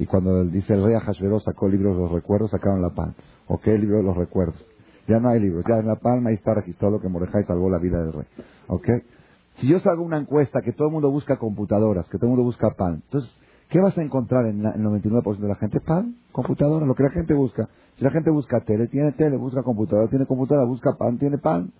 [0.00, 3.14] y cuando dice el rey Ahasveró sacó el libro de los recuerdos, sacaron la palm.
[3.46, 3.68] ¿Ok?
[3.68, 4.60] El libro de los recuerdos.
[5.06, 7.78] Ya no hay libros, ya en la palma ahí está registrado que Mordejai salvó la
[7.78, 8.26] vida del rey.
[8.66, 8.88] ¿Ok?
[9.58, 12.42] Si yo salgo una encuesta que todo el mundo busca computadoras, que todo el mundo
[12.42, 13.30] busca pan, entonces,
[13.68, 15.80] ¿qué vas a encontrar en, el 99% de la gente?
[15.80, 17.68] Pan, computadora, lo que la gente busca.
[17.96, 21.72] Si la gente busca tele, tiene tele, busca computadora, tiene computadora, busca pan, tiene pan.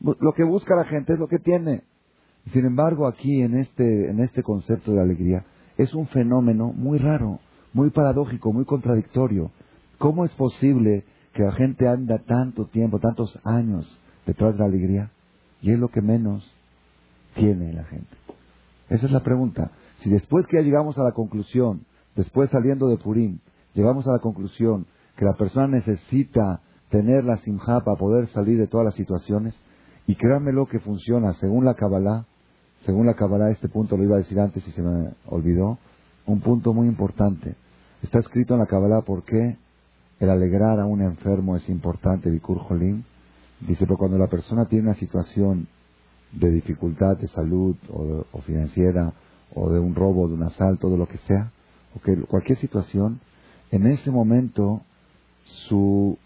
[0.00, 1.82] Lo que busca la gente es lo que tiene.
[2.52, 5.44] Sin embargo, aquí en este, en este concepto de alegría,
[5.76, 7.38] es un fenómeno muy raro,
[7.72, 9.50] muy paradójico, muy contradictorio.
[9.98, 15.10] ¿Cómo es posible que la gente anda tanto tiempo, tantos años detrás de la alegría?
[15.62, 16.50] Y es lo que menos
[17.34, 18.16] tiene la gente.
[18.88, 19.70] Esa es la pregunta.
[20.02, 21.84] Si después que ya llegamos a la conclusión,
[22.16, 23.38] después saliendo de Purim,
[23.74, 24.86] llegamos a la conclusión
[25.16, 26.60] que la persona necesita
[26.90, 29.54] tener la simja para poder salir de todas las situaciones,
[30.06, 32.26] y créanmelo que funciona según la Kabbalah,
[32.84, 35.78] según la Kabbalah, este punto lo iba a decir antes y se me olvidó,
[36.26, 37.54] un punto muy importante.
[38.02, 39.58] Está escrito en la Kabbalah por qué
[40.18, 43.02] el alegrar a un enfermo es importante, Bikur Jolim.
[43.60, 45.68] Dice, pero cuando la persona tiene una situación
[46.32, 49.12] de dificultad de salud o, financiera
[49.54, 51.52] o de un robo, de un asalto, de lo que sea,
[51.94, 53.20] o que cualquier situación,
[53.70, 54.82] en ese momento
[55.44, 56.18] su,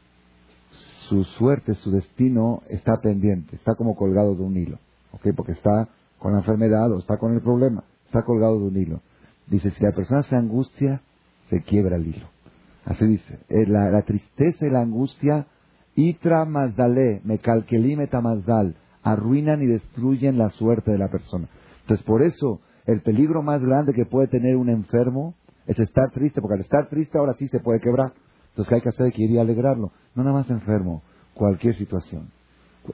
[1.08, 4.78] su suerte, su destino está pendiente, está como colgado de un hilo,
[5.12, 5.28] ¿ok?
[5.36, 9.00] Porque está con la enfermedad o está con el problema, está colgado de un hilo.
[9.46, 11.02] Dice, si la persona se angustia,
[11.50, 12.26] se quiebra el hilo.
[12.84, 15.46] Así dice, eh, la, tristeza y la angustia,
[15.94, 21.48] itra mazdale, me tamazdal, arruinan y destruyen la suerte de la persona.
[21.82, 25.34] Entonces, por eso, el peligro más grande que puede tener un enfermo
[25.66, 28.12] es estar triste, porque al estar triste ahora sí se puede quebrar.
[28.50, 29.06] Entonces, ¿qué hay que hacer?
[29.06, 29.92] Hay que ir a alegrarlo.
[30.14, 31.02] No nada más enfermo,
[31.34, 32.30] cualquier situación.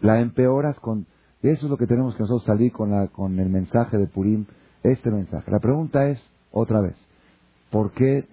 [0.01, 1.07] La empeoras con...
[1.43, 4.47] Eso es lo que tenemos que nosotros salir con, la, con el mensaje de Purim,
[4.83, 5.51] este mensaje.
[5.51, 6.23] La pregunta es,
[6.53, 6.97] otra vez,
[7.71, 8.27] ¿por qué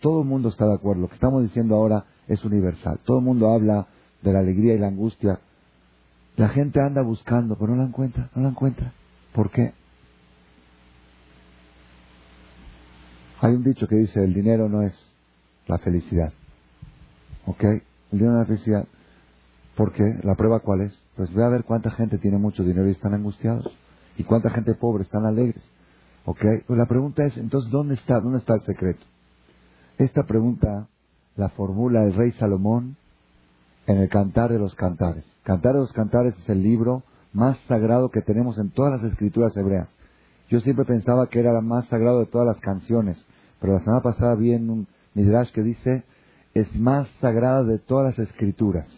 [0.00, 1.02] todo el mundo está de acuerdo?
[1.02, 2.98] Lo que estamos diciendo ahora es universal.
[3.04, 3.86] Todo el mundo habla
[4.22, 5.40] de la alegría y la angustia
[6.40, 8.94] la gente anda buscando, pero no la encuentra, no la encuentra.
[9.34, 9.74] ¿Por qué?
[13.40, 14.94] Hay un dicho que dice, el dinero no es
[15.66, 16.32] la felicidad.
[17.46, 17.64] ¿Ok?
[17.64, 18.88] El dinero no es la felicidad.
[19.76, 20.18] ¿Por qué?
[20.22, 21.02] ¿La prueba cuál es?
[21.16, 23.66] Pues ve a ver cuánta gente tiene mucho dinero y están angustiados.
[24.18, 25.62] Y cuánta gente pobre están alegres.
[26.26, 26.44] ¿Ok?
[26.66, 28.20] Pues la pregunta es, entonces, ¿dónde está?
[28.20, 29.04] ¿Dónde está el secreto?
[29.96, 30.88] Esta pregunta
[31.36, 32.96] la formula el rey Salomón
[33.86, 35.24] en el Cantar de los Cantares.
[35.44, 39.56] Cantar de los Cantares es el libro más sagrado que tenemos en todas las escrituras
[39.56, 39.88] hebreas.
[40.50, 43.24] Yo siempre pensaba que era el más sagrado de todas las canciones,
[43.60, 46.02] pero la semana pasada vi en un Midrash que dice,
[46.54, 48.88] es más sagrada de todas las escrituras,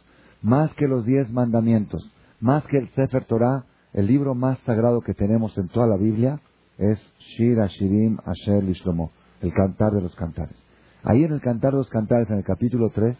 [0.40, 2.10] más que los diez mandamientos,
[2.40, 6.40] más que el Sefer Torah, el libro más sagrado que tenemos en toda la Biblia
[6.78, 9.10] es Shir Ashirim Asher Lishlomo,
[9.42, 10.56] el cantar de los cantares.
[11.04, 13.14] Ahí en el cantar de los cantares, en el capítulo 3,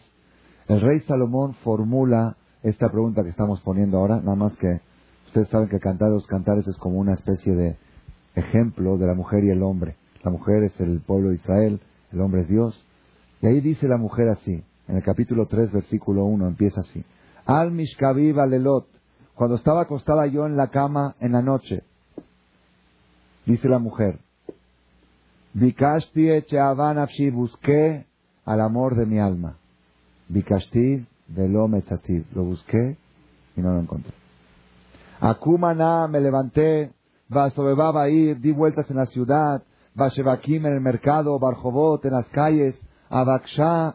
[0.69, 4.81] el rey Salomón formula esta pregunta que estamos poniendo ahora, nada más que
[5.27, 7.77] ustedes saben que el cantar de los cantares es como una especie de
[8.35, 9.97] ejemplo de la mujer y el hombre.
[10.23, 11.81] La mujer es el pueblo de Israel,
[12.13, 12.87] el hombre es Dios.
[13.41, 17.05] Y ahí dice la mujer así, en el capítulo 3, versículo 1, empieza así.
[17.45, 18.87] Al Mishkaviv Alelot,
[19.35, 21.83] cuando estaba acostada yo en la cama en la noche,
[23.47, 24.21] dice la mujer,
[25.55, 28.07] Bikashti afshi, busqué
[28.45, 29.57] al amor de mi alma.
[30.29, 32.97] Bikashti velo lo busqué
[33.57, 34.13] y no lo encontré.
[35.21, 36.91] Akumana me levanté,
[37.33, 39.63] Vasobebaba ir, di vueltas en la ciudad,
[39.95, 43.95] Vashevakim en el mercado, Barjobot en las calles, Abaksha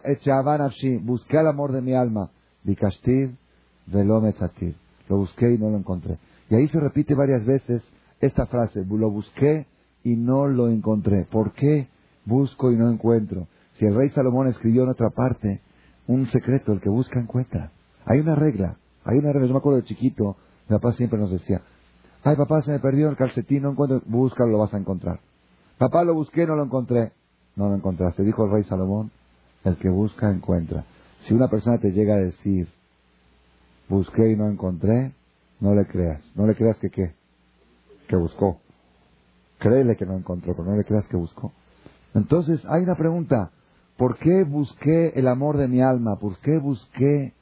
[1.02, 2.32] busqué al amor de mi alma.
[2.64, 6.18] Lo busqué y no lo encontré.
[6.50, 7.84] Y ahí se repite varias veces
[8.20, 9.68] esta frase, lo busqué
[10.04, 11.26] y no lo encontré.
[11.26, 11.88] ¿Por qué
[12.26, 13.48] busco y no encuentro?
[13.78, 15.62] Si el rey Salomón escribió en otra parte
[16.08, 17.72] un secreto, el que busca encuentra.
[18.06, 19.48] Hay una regla, hay una regla.
[19.48, 21.62] Yo me acuerdo de chiquito, mi papá siempre nos decía,
[22.28, 25.20] ay papá, se me perdió el calcetín, no encuentro, búscalo, lo vas a encontrar.
[25.78, 27.12] Papá, lo busqué, no lo encontré.
[27.56, 28.24] No lo encontraste.
[28.24, 29.12] Dijo el rey Salomón,
[29.64, 30.86] el que busca encuentra.
[31.22, 32.68] Si una persona te llega a decir,
[33.90, 35.14] busqué y no encontré,
[35.60, 36.22] no le creas.
[36.36, 37.14] No le creas que qué,
[38.08, 38.60] que buscó.
[39.60, 41.52] Créele que no encontró, pero no le creas que buscó.
[42.14, 43.52] Entonces, hay una pregunta.
[43.98, 46.18] ¿Por qué busqué el amor de mi alma?
[46.20, 47.34] ¿Por qué busqué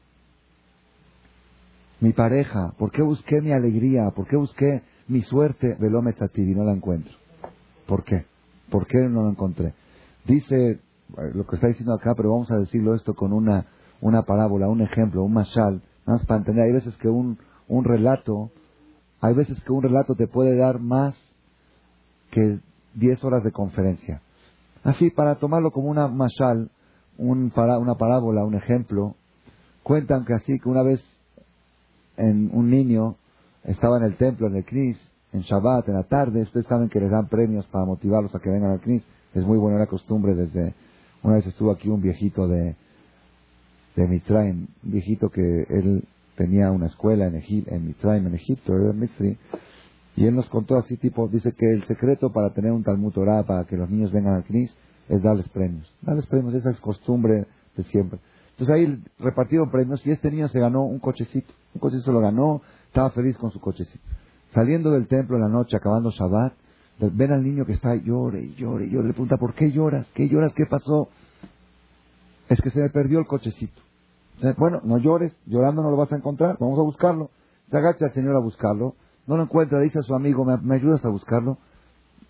[2.06, 2.72] mi pareja?
[2.78, 4.12] ¿Por qué busqué mi alegría?
[4.16, 5.76] ¿Por qué busqué mi suerte?
[5.76, 7.12] ti y no la encuentro.
[7.88, 8.26] ¿Por qué?
[8.70, 9.74] ¿Por qué no la encontré?
[10.24, 10.80] Dice eh,
[11.34, 13.66] lo que está diciendo acá, pero vamos a decirlo esto con una,
[14.02, 18.52] una parábola, un ejemplo, un mashal más para entender, hay veces que un, un relato,
[19.20, 21.16] hay veces que un relato te puede dar más
[22.30, 22.60] que
[22.94, 24.22] 10 horas de conferencia.
[24.84, 26.70] Así, para tomarlo como una mashal,
[27.18, 29.16] un, una parábola, un ejemplo,
[29.82, 31.02] cuentan que así, que una vez
[32.18, 33.16] en, un niño
[33.64, 34.98] estaba en el templo, en el Knis,
[35.34, 38.50] en Shabbat, en la tarde, ustedes saben que les dan premios para motivarlos a que
[38.50, 40.74] vengan al Knis, es muy buena la costumbre desde,
[41.24, 42.76] una vez estuvo aquí un viejito de,
[43.96, 46.04] de Mitraim, un viejito que él
[46.36, 49.38] tenía una escuela en, Egip, en Mitraim, en Egipto, era Mitri,
[50.16, 53.44] y él nos contó así tipo, dice que el secreto para tener un Talmud Torah,
[53.44, 54.74] para que los niños vengan al Knis,
[55.10, 55.92] es darles premios.
[56.02, 58.20] Darles premios, esa es costumbre de siempre.
[58.58, 61.54] Entonces ahí repartieron premios y este niño se ganó un cochecito.
[61.74, 64.04] Un cochecito lo ganó, estaba feliz con su cochecito.
[64.54, 66.54] Saliendo del templo en la noche, acabando Shabbat,
[67.00, 69.08] ven al niño que está llore y llore y llore.
[69.08, 70.08] Le pregunta, ¿por qué lloras?
[70.14, 70.54] ¿Qué lloras?
[70.56, 71.10] ¿Qué pasó?
[72.48, 73.82] Es que se me perdió el cochecito.
[74.58, 77.32] Bueno, no llores, llorando no lo vas a encontrar, vamos a buscarlo.
[77.70, 78.96] Se agacha el señor a buscarlo,
[79.28, 81.58] no lo encuentra, dice a su amigo, ¿me, ayudas a buscarlo?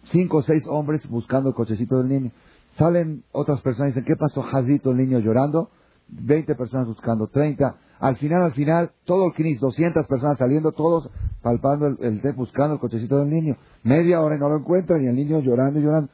[0.05, 2.31] Cinco o seis hombres buscando el cochecito del niño.
[2.77, 5.69] Salen otras personas y dicen, ¿qué pasó, Jazito, el niño llorando?
[6.07, 7.77] Veinte personas buscando, treinta.
[7.99, 11.09] Al final, al final, todo el CNIS, doscientas personas saliendo, todos
[11.41, 13.55] palpando el, el, buscando el cochecito del niño.
[13.83, 16.09] Media hora y no lo encuentran y el niño llorando y llorando.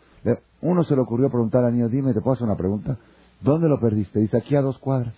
[0.62, 2.98] Uno se le ocurrió preguntar al niño, dime, ¿te puedo hacer una pregunta?
[3.42, 4.20] ¿Dónde lo perdiste?
[4.20, 5.16] Dice, aquí a dos cuadras.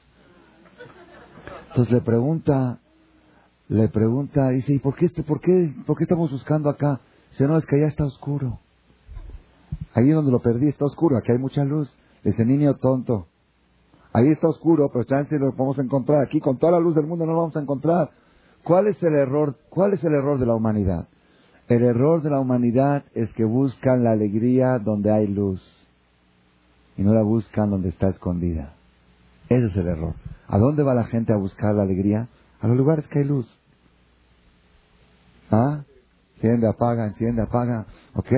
[1.70, 2.80] Entonces le pregunta,
[3.68, 7.02] le pregunta, dice, ¿y por qué, este, por qué, por qué estamos buscando acá?
[7.32, 8.60] Dice, no, es que allá está oscuro.
[9.94, 11.94] Ahí donde lo perdí está oscuro, aquí hay mucha luz.
[12.24, 13.28] Dice, niño tonto.
[14.14, 16.24] Ahí está oscuro, pero chance lo podemos encontrar.
[16.24, 18.12] Aquí con toda la luz del mundo no lo vamos a encontrar.
[18.64, 19.56] ¿Cuál es el error?
[19.70, 21.08] ¿Cuál es el error de la humanidad?
[21.68, 25.62] El error de la humanidad es que buscan la alegría donde hay luz
[26.96, 28.76] y no la buscan donde está escondida.
[29.50, 30.14] Ese es el error.
[30.48, 32.28] ¿A dónde va la gente a buscar la alegría?
[32.62, 33.48] A los lugares que hay luz.
[35.50, 35.84] ¿Ah?
[36.36, 37.88] Enciende, apaga, enciende, apaga.
[38.14, 38.32] ¿Ok?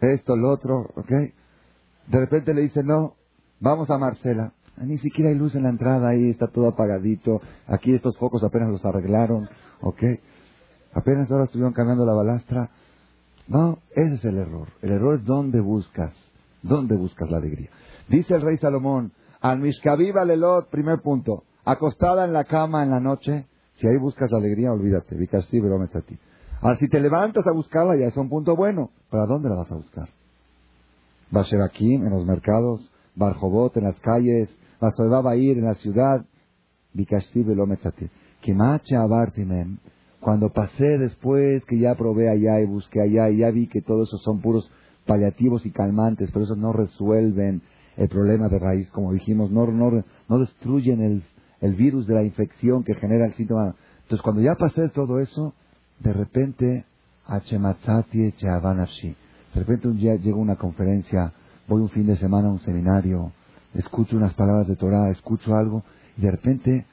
[0.00, 0.80] Esto, lo otro.
[0.96, 1.10] ¿Ok?
[1.10, 3.14] De repente le dice, no,
[3.60, 4.52] vamos a Marcela.
[4.78, 7.40] Ni siquiera hay luz en la entrada, ahí está todo apagadito.
[7.66, 9.48] Aquí estos focos apenas los arreglaron.
[9.82, 10.02] ¿Ok?
[10.94, 12.70] Apenas ahora estuvieron cambiando la balastra.
[13.48, 14.68] No, ese es el error.
[14.80, 16.14] El error es dónde buscas.
[16.62, 17.70] ¿Dónde buscas la alegría?
[18.08, 21.44] Dice el rey Salomón, al Mishkaviva Lelot, primer punto.
[21.64, 25.16] Acostada en la cama en la noche, si ahí buscas alegría, olvídate.
[25.16, 26.18] A ti.
[26.60, 28.90] Ahora, si te levantas a buscarla, ya es un punto bueno.
[29.10, 30.08] ¿Para dónde la vas a buscar?
[31.64, 34.48] aquí, en los mercados, Barjobot, en las calles,
[34.82, 36.24] va a ir en la ciudad.
[36.94, 38.08] Velometzati.
[38.40, 39.78] Kimache Abartimem.
[40.20, 44.08] Cuando pasé después que ya probé allá y busqué allá y ya vi que todos
[44.08, 44.70] esos son puros
[45.06, 47.62] paliativos y calmantes, pero esos no resuelven
[47.96, 51.22] el problema de raíz, como dijimos, no, no, no destruyen el,
[51.60, 53.74] el virus de la infección que genera el síntoma.
[54.02, 55.54] Entonces, cuando ya pasé todo eso,
[56.00, 56.84] de repente,
[59.54, 61.32] de repente un día llego a una conferencia,
[61.68, 63.32] voy un fin de semana a un seminario,
[63.74, 65.82] escucho unas palabras de Torah, escucho algo,
[66.16, 66.86] y de repente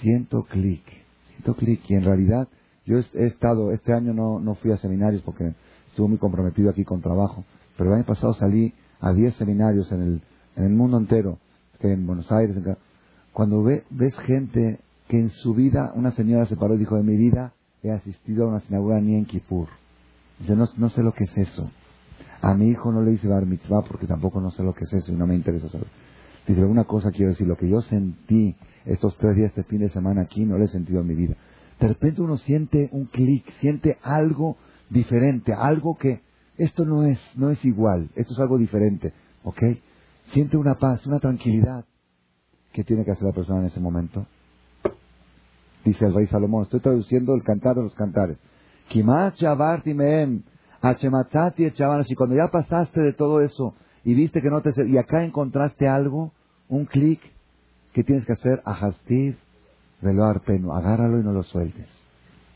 [0.00, 0.82] siento clic,
[1.28, 2.48] siento clic, y en realidad
[2.84, 5.54] yo he estado, este año no, no fui a seminarios porque
[5.88, 7.44] estuve muy comprometido aquí con trabajo,
[7.76, 10.22] pero el año pasado salí a 10 seminarios en el,
[10.56, 11.38] en el mundo entero,
[11.80, 12.56] en Buenos Aires,
[13.32, 17.02] cuando ve, ves gente que en su vida, una señora se paró y dijo, de
[17.02, 19.68] mi vida he asistido a una sinagoga ni en Kippur.
[20.40, 21.70] Dice, no, no sé lo que es eso.
[22.40, 24.92] A mi hijo no le hice bar mitzvah porque tampoco no sé lo que es
[24.92, 25.86] eso y no me interesa saber.
[26.46, 29.90] Dice, una cosa quiero decir, lo que yo sentí estos tres días, este fin de
[29.90, 31.34] semana aquí, no lo he sentido en mi vida.
[31.80, 34.56] De repente uno siente un clic, siente algo
[34.88, 36.22] diferente, algo que
[36.56, 39.62] esto no es, no es igual, esto es algo diferente, ¿ok?
[40.32, 41.84] Siente una paz, una tranquilidad.
[42.72, 44.26] ¿Qué tiene que hacer la persona en ese momento?
[45.84, 48.38] Dice el rey Salomón, estoy traduciendo el cantar de los cantares.
[48.88, 49.02] Y
[52.14, 53.74] cuando ya pasaste de todo eso
[54.06, 54.70] y viste que no te...
[54.86, 56.30] Y acá encontraste algo,
[56.68, 57.20] un clic,
[57.92, 58.62] que tienes que hacer?
[58.64, 59.36] Ajastiv,
[60.00, 61.88] velo arpeno, agárralo y no lo sueltes.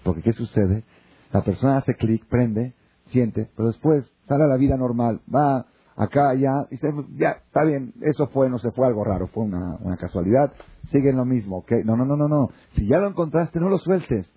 [0.04, 0.84] Porque ¿qué sucede?
[1.32, 2.72] La persona hace clic, prende,
[3.08, 7.64] siente, pero después sale a la vida normal, va acá, allá, y dice, ya, está
[7.64, 10.52] bien, eso fue, no se fue algo raro, fue una, una casualidad,
[10.92, 11.72] siguen lo mismo, ¿ok?
[11.84, 12.50] No, no, no, no, no.
[12.76, 14.30] Si ya lo encontraste, no lo sueltes.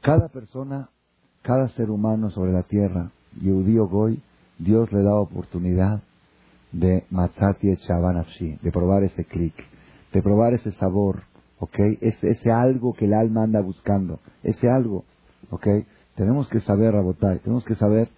[0.00, 0.90] Cada persona,
[1.42, 3.10] cada ser humano sobre la tierra,
[3.42, 4.22] Yehudí Goy,
[4.60, 6.02] Dios le da oportunidad
[6.70, 9.54] de matzati de probar ese clic,
[10.12, 11.22] de probar ese sabor,
[11.58, 11.78] ¿ok?
[12.00, 15.04] Ese, ese algo que el alma anda buscando, ese algo,
[15.50, 15.66] ¿ok?
[16.14, 18.08] Tenemos que saber, Rabotai, tenemos que saber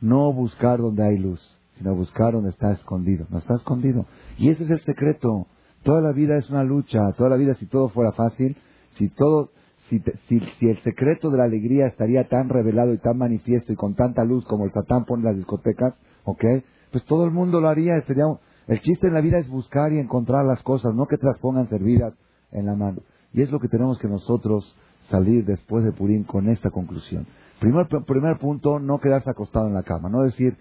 [0.00, 1.40] no buscar donde hay luz,
[1.78, 3.26] sino buscar donde está escondido.
[3.30, 4.06] No está escondido.
[4.38, 5.46] Y ese es el secreto.
[5.82, 7.12] Toda la vida es una lucha.
[7.16, 8.56] Toda la vida, si todo fuera fácil,
[8.96, 9.50] si todo,
[9.88, 13.94] si, si, el secreto de la alegría estaría tan revelado y tan manifiesto y con
[13.94, 15.94] tanta luz como el Satán pone en las discotecas,
[16.24, 16.44] ¿ok?
[16.90, 18.00] Pues todo el mundo lo haría.
[18.06, 18.24] Sería,
[18.66, 21.38] el chiste en la vida es buscar y encontrar las cosas, no que te las
[21.38, 22.14] pongan servidas
[22.52, 23.02] en la mano.
[23.32, 24.76] Y es lo que tenemos que nosotros
[25.10, 27.26] salir después de Purim con esta conclusión.
[27.60, 30.08] Primer, primer punto, no quedarse acostado en la cama.
[30.08, 30.56] No decir,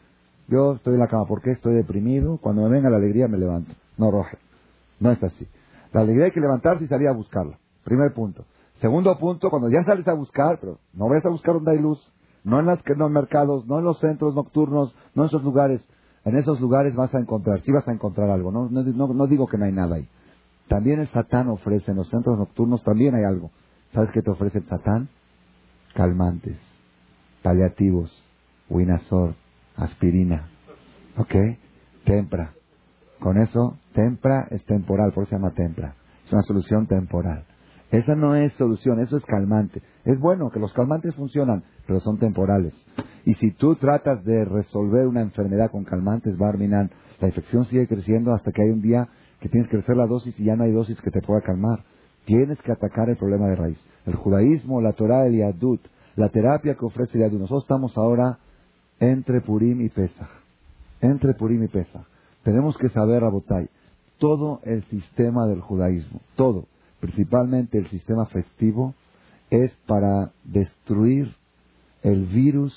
[0.47, 3.73] yo estoy en la cama porque estoy deprimido, cuando me venga la alegría me levanto.
[3.97, 4.39] No, Roger.
[4.99, 5.47] No es así.
[5.91, 7.57] La alegría hay que levantarse y salir a buscarla.
[7.83, 8.45] Primer punto.
[8.83, 11.99] Segundo punto, cuando ya sales a buscar, pero no vayas a buscar donde hay luz,
[12.43, 15.81] no en, las, los mercados, no en los centros nocturnos, no en esos lugares.
[16.25, 19.47] En esos lugares vas a encontrar, sí vas a encontrar algo, no, no, no digo
[19.47, 20.09] que no hay nada ahí.
[20.67, 23.51] También el Satán ofrece, en los centros nocturnos también hay algo.
[23.93, 25.07] ¿Sabes qué te ofrece el Satán?
[25.95, 26.57] Calmantes
[27.41, 28.11] paliativos,
[28.69, 29.35] Winazor,
[29.77, 30.49] aspirina,
[31.15, 31.35] ¿ok?
[32.03, 32.51] Tempra.
[33.21, 35.95] Con eso, tempra es temporal, por eso se llama tempra.
[36.25, 37.45] Es una solución temporal.
[37.93, 39.83] Esa no es solución, eso es calmante.
[40.03, 42.73] Es bueno que los calmantes funcionan, pero son temporales.
[43.23, 46.89] Y si tú tratas de resolver una enfermedad con calmantes, Barminan,
[47.21, 50.33] la infección sigue creciendo hasta que hay un día que tienes que crecer la dosis
[50.39, 51.83] y ya no hay dosis que te pueda calmar.
[52.25, 53.77] Tienes que atacar el problema de raíz.
[54.07, 55.81] El judaísmo, la Torah, el Yadut,
[56.15, 58.39] la terapia que ofrece el Nosotros estamos ahora
[58.99, 60.29] entre Purim y Pesach.
[60.99, 62.07] Entre Purim y Pesach.
[62.41, 63.69] Tenemos que saber, Rabotai,
[64.17, 66.65] todo el sistema del judaísmo, todo,
[67.03, 68.95] principalmente el sistema festivo,
[69.49, 71.35] es para destruir
[72.01, 72.73] el virus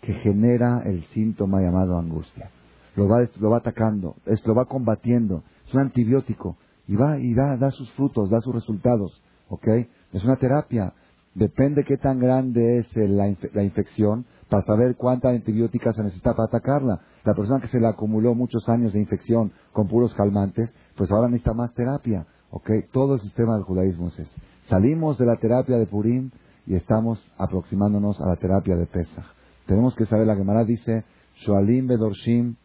[0.00, 2.48] que genera el síntoma llamado angustia.
[2.94, 5.42] Lo va, lo va atacando, lo va combatiendo.
[5.66, 6.56] Es un antibiótico
[6.88, 9.22] y va y da, da sus frutos, da sus resultados.
[9.50, 9.68] ¿Ok?
[10.14, 10.94] Es una terapia.
[11.34, 13.28] Depende qué tan grande es la,
[13.62, 17.02] infección para saber cuánta antibiótica se necesita para atacarla.
[17.26, 21.28] La persona que se le acumuló muchos años de infección con puros calmantes, pues ahora
[21.28, 22.26] necesita más terapia.
[22.56, 22.70] ¿Ok?
[22.92, 24.40] Todo el sistema del judaísmo es ese.
[24.68, 26.30] Salimos de la terapia de Purim
[26.66, 29.24] y estamos aproximándonos a la terapia de Pesach.
[29.66, 31.04] Tenemos que saber, la Gemara dice,
[31.36, 32.56] Shoalim Bedorshim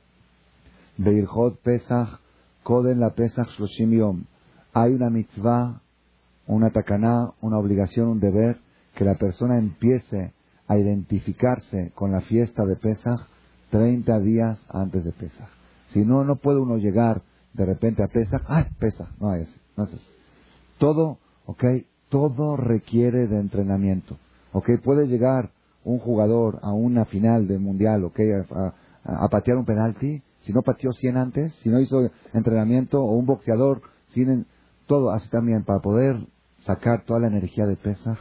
[0.98, 2.20] Beirhot Pesach
[2.64, 4.24] Koden la Pesach Shloshim Yom.
[4.74, 5.82] Hay una mitzvah
[6.48, 8.60] una tacaná, una obligación, un deber,
[8.96, 10.34] que la persona empiece
[10.68, 13.22] a identificarse con la fiesta de Pesach
[13.70, 15.50] 30 días antes de Pesach.
[15.90, 17.22] Si no, no puede uno llegar
[17.54, 19.08] de repente a Pesach, ¡ah, Pesach!
[19.20, 19.48] No es,
[19.78, 19.92] no es
[20.78, 21.64] Todo, ok,
[22.10, 24.18] todo requiere de entrenamiento.
[24.52, 25.52] Ok, puede llegar
[25.84, 28.20] un jugador a una final del mundial, ok,
[29.04, 33.26] a, patear un penalti, si no pateó 100 antes, si no hizo entrenamiento, o un
[33.26, 33.82] boxeador
[34.14, 34.46] sin
[34.86, 36.18] todo, así también, para poder
[36.66, 38.18] sacar toda la energía de Pesach,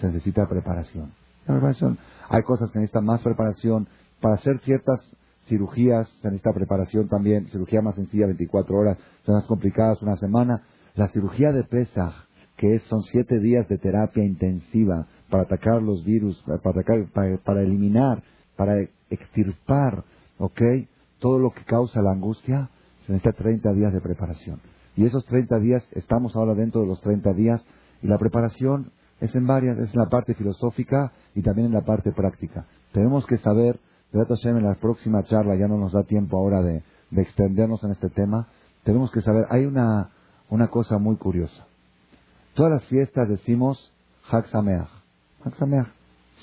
[0.00, 1.12] se necesita preparación.
[1.46, 1.98] preparación.
[2.28, 3.88] Hay cosas que necesitan más preparación.
[4.20, 5.00] Para hacer ciertas
[5.46, 7.48] cirugías se necesita preparación también.
[7.48, 10.62] Cirugía más sencilla, 24 horas, son más complicadas, una semana.
[10.94, 12.12] La cirugía de Pesach,
[12.56, 18.22] que son siete días de terapia intensiva para atacar los virus, para, atacar, para, eliminar,
[18.56, 18.74] para
[19.08, 20.04] extirpar,
[20.38, 20.60] ¿ok?
[21.18, 22.68] Todo lo que causa la angustia,
[23.06, 24.60] se necesita 30 días de preparación.
[24.94, 27.64] Y esos 30 días, estamos ahora dentro de los 30 días,
[28.02, 31.82] y la preparación es en varias, es en la parte filosófica y también en la
[31.82, 32.66] parte práctica.
[32.92, 33.80] Tenemos que saber,
[34.12, 38.10] en la próxima charla, ya no nos da tiempo ahora de, de extendernos en este
[38.10, 38.48] tema,
[38.84, 40.10] tenemos que saber, hay una,
[40.52, 41.66] una cosa muy curiosa.
[42.52, 43.90] Todas las fiestas decimos
[44.30, 44.90] Hag Sameach.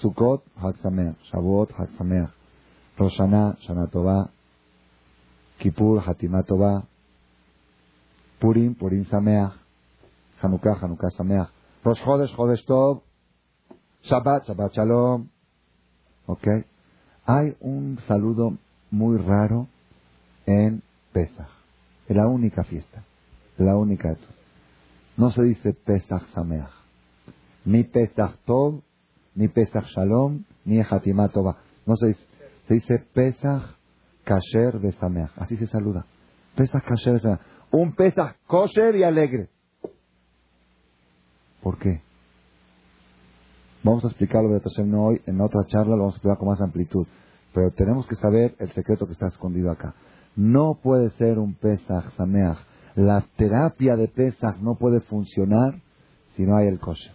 [0.01, 1.15] Sukkot, Hag Sameach.
[1.31, 2.31] Shavuot, Hag Sameach.
[2.97, 4.31] Rosh Hashanah, Shana.
[5.59, 6.87] Kippur, Hatimah Tova.
[8.39, 9.53] Purim, Purim Sameach.
[10.41, 11.49] Hanukkah, Hanukkah Sameach.
[11.83, 13.03] Rosh Chodesh, Chodesh Tov.
[14.09, 15.29] Shabbat, Shabbat Shalom.
[16.25, 16.47] ¿Ok?
[17.25, 18.57] Hay un saludo
[18.89, 19.67] muy raro
[20.47, 20.81] en
[21.13, 21.47] Pesach.
[22.07, 23.03] Es la única fiesta.
[23.59, 24.15] La única.
[25.17, 26.71] No se dice Pesach Sameach.
[27.65, 28.81] Ni Pesach Tov,
[29.35, 31.29] ni Pesach Shalom, ni Hatimah
[31.85, 32.25] No se dice.
[32.67, 33.75] Se dice Pesach
[34.23, 35.31] Kasher Besameach.
[35.35, 36.05] Así se saluda.
[36.55, 37.41] Pesach Kasher Besameach.
[37.71, 39.49] Un Pesach kosher y alegre.
[41.61, 42.01] ¿Por qué?
[43.83, 46.61] Vamos a explicarlo de no hoy, en otra charla lo vamos a explicar con más
[46.61, 47.05] amplitud.
[47.53, 49.95] Pero tenemos que saber el secreto que está escondido acá.
[50.37, 52.68] No puede ser un Pesach Sameach.
[52.99, 55.75] La terapia de Pesach no puede funcionar
[56.35, 57.13] si no hay el kosher.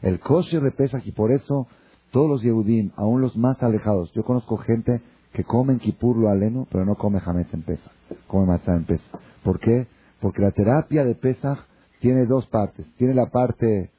[0.00, 1.66] El kosher de Pesach y por eso
[2.10, 5.02] todos los Yehudim, aún los más alejados, yo conozco gente
[5.34, 7.92] que come en Kippur lo aleno, pero no come jamés en Pesach,
[8.28, 9.20] come matzah en Pesach.
[9.44, 9.86] ¿Por qué?
[10.22, 11.58] Porque la terapia de Pesach
[12.00, 12.86] tiene dos partes.
[12.96, 13.90] Tiene la parte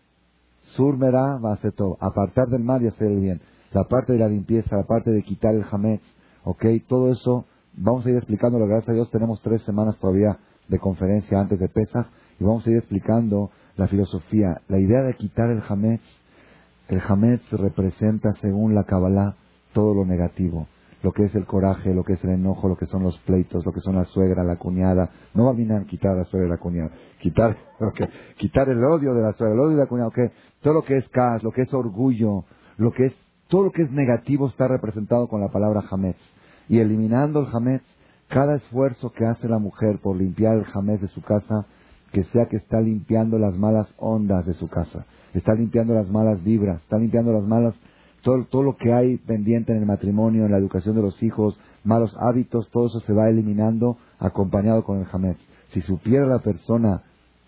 [0.76, 3.42] surmera, va a hacer todo, apartar del mal y hacer el bien.
[3.74, 6.02] La parte de la limpieza, la parte de quitar el hametz,
[6.46, 6.66] ¿ok?
[6.88, 7.46] Todo eso
[7.80, 11.70] Vamos a ir explicando, gracias a Dios tenemos tres semanas todavía de conferencia antes de
[11.70, 12.08] Pesach
[12.40, 14.62] y vamos a ir explicando la filosofía.
[14.68, 16.04] La idea de quitar el Hametz,
[16.88, 19.36] el Hametz representa según la Kabbalah
[19.74, 20.68] todo lo negativo,
[21.04, 23.66] lo que es el coraje, lo que es el enojo, lo que son los pleitos,
[23.66, 25.10] lo que son la suegra, la cuñada.
[25.34, 27.58] No va a quitar la suegra y la cuñada, quitar,
[28.38, 30.30] quitar el odio de la suegra, el odio de la cuñada, okay.
[30.62, 32.46] todo lo que es cas, lo que es orgullo,
[32.78, 36.20] lo que es, todo lo que es negativo está representado con la palabra Hametz
[36.70, 37.82] y eliminando el jamés,
[38.28, 41.66] cada esfuerzo que hace la mujer por limpiar el jamés de su casa,
[42.12, 46.44] que sea que está limpiando las malas ondas de su casa, está limpiando las malas
[46.44, 47.74] vibras, está limpiando las malas,
[48.22, 51.60] todo, todo lo que hay pendiente en el matrimonio, en la educación de los hijos,
[51.84, 55.38] malos hábitos, todo eso se va eliminando acompañado con el jamés.
[55.72, 57.04] Si supiera la persona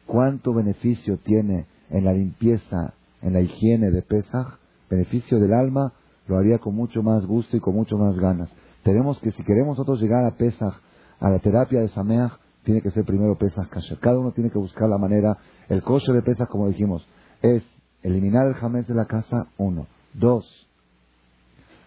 [0.06, 4.60] cuánto beneficio tiene en la limpieza, en la higiene de Pesach,
[4.90, 5.94] beneficio del alma,
[6.28, 8.50] lo haría con mucho más gusto y con mucho más ganas.
[8.84, 10.74] Tenemos que, si queremos nosotros llegar a Pesach,
[11.20, 14.00] a la terapia de Sameach, tiene que ser primero Pesach Kasher.
[14.00, 15.38] Cada uno tiene que buscar la manera.
[15.70, 17.08] El kosher de Pesach, como dijimos,
[17.42, 17.64] es
[18.04, 19.88] eliminar el jamés de la casa, uno.
[20.14, 20.46] Dos,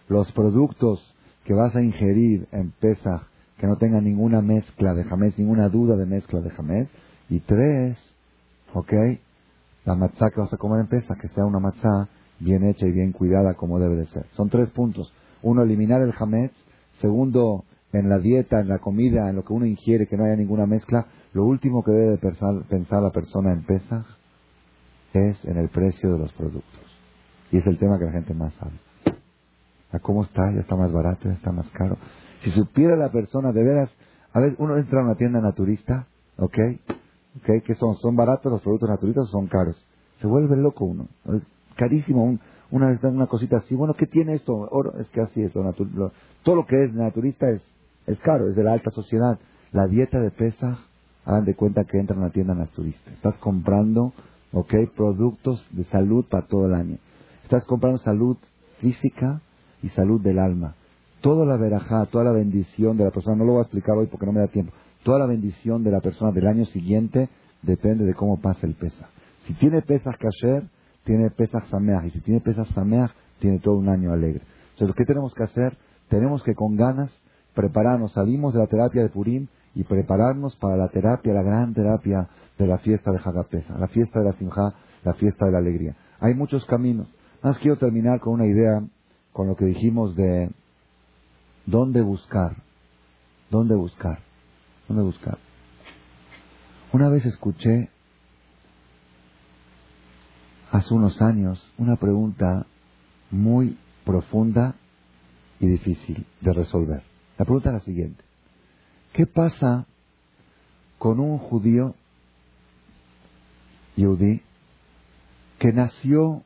[0.09, 1.01] los productos
[1.45, 3.23] que vas a ingerir en Pesach,
[3.59, 6.91] que no tengan ninguna mezcla de jamés, ninguna duda de mezcla de jamés.
[7.29, 7.99] Y tres,
[8.75, 8.93] ok,
[9.85, 12.93] la matzá que vas a comer en Pesach, que sea una matzá bien hecha y
[12.93, 14.27] bien cuidada como debe de ser.
[14.33, 15.13] Son tres puntos.
[15.43, 16.51] Uno, eliminar el jamés
[17.03, 20.37] Segundo, en la dieta, en la comida, en lo que uno ingiere, que no haya
[20.37, 21.09] ninguna mezcla.
[21.33, 24.07] Lo último que debe pensar, la persona en Pesach
[25.13, 26.81] es en el precio de los productos.
[27.51, 28.79] Y es el tema que la gente más sabe.
[29.91, 30.51] ¿A cómo está?
[30.53, 31.29] ¿Ya está más barato?
[31.29, 31.99] ¿Ya está más caro?
[32.43, 33.91] Si supiera la persona de veras,
[34.33, 36.07] a veces uno entra a una tienda naturista,
[36.39, 36.59] ¿ok?
[37.39, 37.65] ¿Ok?
[37.67, 37.97] ¿Qué son?
[37.97, 39.85] ¿Son baratos los productos naturistas o son caros?
[40.21, 41.09] Se vuelve loco uno.
[41.35, 41.43] Es
[41.77, 42.23] carísimo.
[42.23, 42.41] Un,
[42.73, 44.55] una una cosita así, bueno, ¿qué tiene esto?
[44.55, 47.63] Oro, es que así es, todo lo que es naturista es,
[48.07, 49.39] es caro, es de la alta sociedad.
[49.73, 50.79] La dieta de Pesach,
[51.27, 53.11] hagan de cuenta que entra en una tienda naturista.
[53.13, 54.15] Estás comprando,
[54.53, 56.97] ok, productos de salud para todo el año.
[57.43, 58.39] Estás comprando salud
[58.81, 59.43] física
[59.83, 60.75] y salud del alma.
[61.21, 64.07] Toda la verajá, toda la bendición de la persona, no lo voy a explicar hoy
[64.07, 64.73] porque no me da tiempo,
[65.05, 67.29] toda la bendición de la persona del año siguiente
[67.61, 69.09] depende de cómo pasa el Pesach.
[69.47, 70.65] Si tiene Pesach Kasher,
[71.05, 72.07] tiene Pesach Sameach.
[72.07, 74.43] Y si tiene Pesach Sameach, tiene todo un año alegre.
[74.73, 75.77] Entonces, ¿qué tenemos que hacer?
[76.09, 77.13] Tenemos que con ganas
[77.55, 78.13] prepararnos.
[78.13, 82.29] Salimos de la terapia de Purim y prepararnos para la terapia, la gran terapia
[82.59, 84.75] de la fiesta de Hagapesa, la fiesta de la Simja,
[85.05, 85.97] la fiesta de la alegría.
[86.21, 87.09] Hay muchos caminos.
[87.43, 88.83] Más quiero terminar con una idea,
[89.33, 90.51] con lo que dijimos de
[91.67, 92.57] dónde buscar.
[93.51, 94.21] ¿Dónde buscar?
[94.89, 95.39] ¿Dónde buscar?
[96.93, 97.91] Una vez escuché
[100.73, 102.67] hace unos años una pregunta
[103.31, 104.75] muy profunda
[105.61, 107.05] y difícil de resolver.
[107.39, 108.25] La pregunta es la siguiente.
[109.13, 109.87] ¿Qué pasa
[110.99, 111.95] con un judío
[113.97, 114.43] yudí
[115.59, 116.43] que nació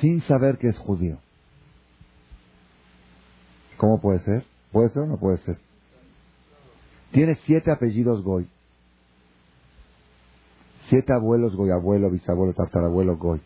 [0.00, 1.18] sin saber que es judío.
[3.76, 4.44] ¿Cómo puede ser?
[4.72, 5.58] ¿Puede ser o no puede ser?
[7.12, 8.48] Tiene siete apellidos Goy.
[10.88, 13.40] Siete abuelos Goy, abuelo, bisabuelo, tartarabuelo Goy.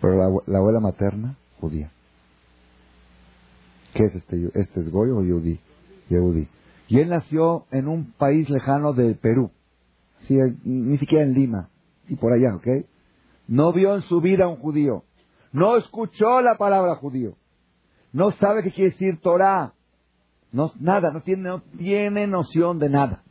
[0.00, 1.92] Pero la, abuela materna, judía.
[3.94, 4.50] ¿Qué es este?
[4.54, 5.60] ¿Este es Goy o Yehudi?
[6.08, 6.48] Yehudi.
[6.88, 9.50] Y él nació en un país lejano del Perú.
[10.20, 11.68] Sí, ni siquiera en Lima.
[12.08, 12.86] Y por allá, ¿ok?
[13.46, 15.04] No vio en su vida un judío.
[15.52, 17.34] No escuchó la palabra judío.
[18.12, 19.74] No sabe qué quiere decir Torah.
[20.52, 23.22] No, nada, no tiene, no tiene noción de nada.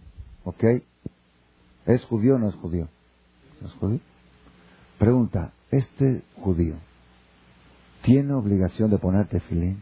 [0.43, 0.63] ¿Ok?
[1.89, 2.87] ¿Es judío o no es judío?
[3.65, 3.99] ¿Es judío?
[4.99, 6.75] Pregunta, ¿este judío
[8.03, 9.81] tiene obligación de ponerte filín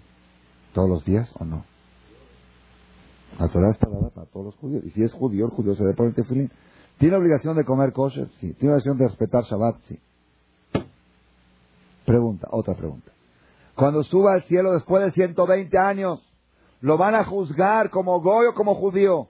[0.74, 1.66] todos los días o no?
[3.38, 4.86] La Torah está dada para todos los judíos.
[4.86, 6.50] Y si es judío, el judío se debe poner tefilín.
[6.98, 8.30] ¿Tiene obligación de comer kosher?
[8.40, 8.54] Sí.
[8.54, 9.76] ¿Tiene obligación de respetar Shabbat?
[9.90, 10.00] Sí.
[12.06, 13.12] Pregunta, otra pregunta.
[13.76, 16.22] Cuando suba al cielo después de 120 años,
[16.80, 19.28] ¿lo van a juzgar como goy o como judío?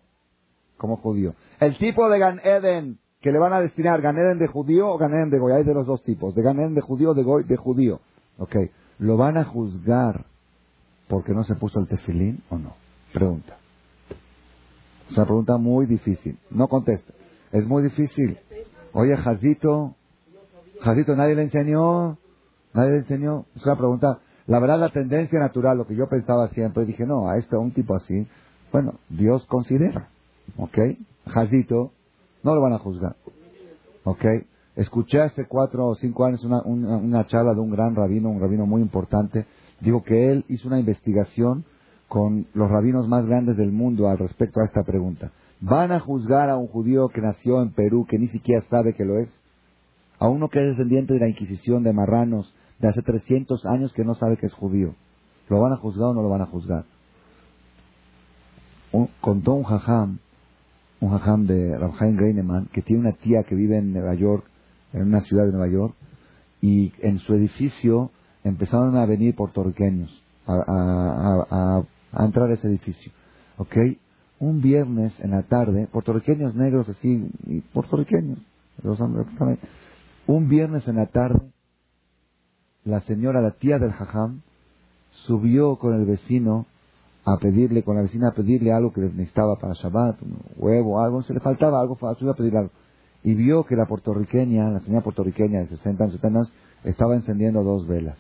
[0.78, 1.34] Como judío.
[1.60, 4.98] El tipo de Gan Eden que le van a destinar, Gan Eden de judío o
[4.98, 7.14] Gan Eden de goy, hay de los dos tipos, de Gan Eden de judío o
[7.14, 8.00] de goy de judío.
[8.38, 8.56] Ok.
[9.00, 10.26] ¿Lo van a juzgar
[11.08, 12.76] porque no se puso el tefilín o no?
[13.14, 13.58] Pregunta.
[15.10, 16.38] Es una pregunta muy difícil.
[16.52, 17.14] No conteste.
[17.52, 18.38] Es muy difícil.
[18.94, 19.96] Oye, Jazito,
[20.82, 22.18] Jazito, nadie le enseñó,
[22.74, 23.46] nadie le enseñó.
[23.56, 27.30] Es una pregunta la verdad, la tendencia natural, lo que yo pensaba siempre, dije, no,
[27.30, 28.26] a este, a un tipo así,
[28.72, 30.08] bueno, Dios considera,
[30.56, 30.78] ¿ok?
[31.26, 31.92] Jazito,
[32.44, 33.16] no lo van a juzgar,
[34.04, 34.26] ¿ok?
[34.76, 38.66] Escuché hace cuatro o cinco años una, una, charla de un gran rabino, un rabino
[38.66, 39.46] muy importante,
[39.82, 41.66] digo que él hizo una investigación
[42.08, 45.32] con los rabinos más grandes del mundo al respecto a esta pregunta.
[45.60, 49.04] ¿Van a juzgar a un judío que nació en Perú, que ni siquiera sabe que
[49.04, 49.30] lo es?
[50.20, 54.04] ¿A uno que es descendiente de la Inquisición de marranos, de hace 300 años que
[54.04, 54.96] no sabe que es judío.
[55.50, 56.86] ¿Lo van a juzgar o no lo van a juzgar?
[59.22, 60.20] contó un jajam,
[61.00, 64.46] un jajam de Rabhaim Greineman, que tiene una tía que vive en Nueva York,
[64.94, 65.96] en una ciudad de Nueva York,
[66.62, 68.12] y en su edificio
[68.44, 71.84] empezaron a venir puertorriqueños a,
[72.20, 73.12] entrar a ese edificio.
[73.58, 73.76] ¿Ok?
[74.40, 78.40] Un viernes en la tarde, puertorriqueños negros así, y puertorriqueños,
[78.84, 79.00] los
[80.28, 81.40] un viernes en la tarde,
[82.84, 84.42] la señora, la tía del jajam,
[85.26, 86.68] subió con el vecino
[87.28, 91.22] a pedirle, con la vecina a pedirle algo que necesitaba para Shabbat, un huevo, algo,
[91.24, 92.72] se le faltaba algo, subió a pedirle algo.
[93.22, 96.54] Y vio que la puertorriqueña, la señora puertorriqueña de 60 años, 70 años,
[96.86, 98.18] estaba encendiendo dos velas.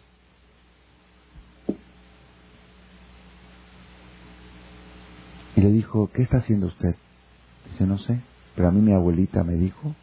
[5.56, 6.96] Y le dijo, ¿qué está haciendo usted?
[7.72, 8.22] Dice, no sé,
[8.58, 9.96] pero a mí mi abuelita me dijo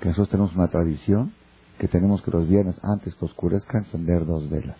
[0.00, 1.32] que nosotros tenemos una tradición
[1.78, 4.78] que tenemos que los viernes antes que oscurezca encender dos velas.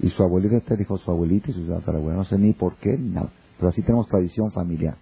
[0.00, 2.96] Y su abuelita te dijo su abuelita y su tatarabuela, no sé ni por qué
[2.98, 4.96] ni nada, pero así tenemos tradición familiar.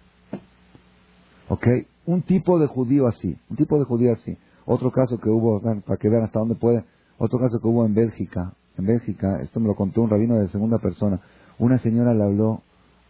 [1.49, 1.67] ¿Ok?
[2.05, 4.37] Un tipo de judío así, un tipo de judío así.
[4.65, 6.85] Otro caso que hubo, para que vean hasta dónde puede,
[7.17, 10.47] otro caso que hubo en Bélgica, en Bélgica, esto me lo contó un rabino de
[10.47, 11.19] segunda persona,
[11.59, 12.61] una señora le habló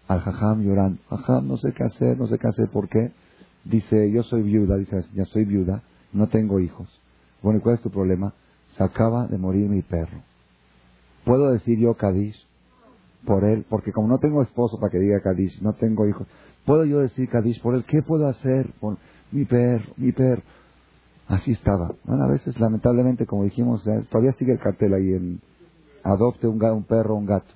[0.07, 3.11] al jajam llorando, jajam, no sé qué hacer, no sé qué hacer, ¿por qué?
[3.63, 6.87] Dice, yo soy viuda, dice, ya soy viuda, no tengo hijos.
[7.41, 8.33] Bueno, ¿y cuál es tu problema?
[8.77, 10.21] Se acaba de morir mi perro.
[11.25, 12.47] ¿Puedo decir yo Kadish
[13.25, 13.65] por él?
[13.69, 16.27] Porque como no tengo esposo para que diga Kadish, no tengo hijos,
[16.65, 17.85] ¿puedo yo decir Kadish por él?
[17.85, 18.97] ¿Qué puedo hacer por
[19.31, 20.41] mi perro, mi perro?
[21.27, 21.93] Así estaba.
[22.03, 25.41] Bueno, a veces, lamentablemente, como dijimos, eh, todavía sigue el cartel ahí en
[26.03, 27.53] adopte un, un perro un gato.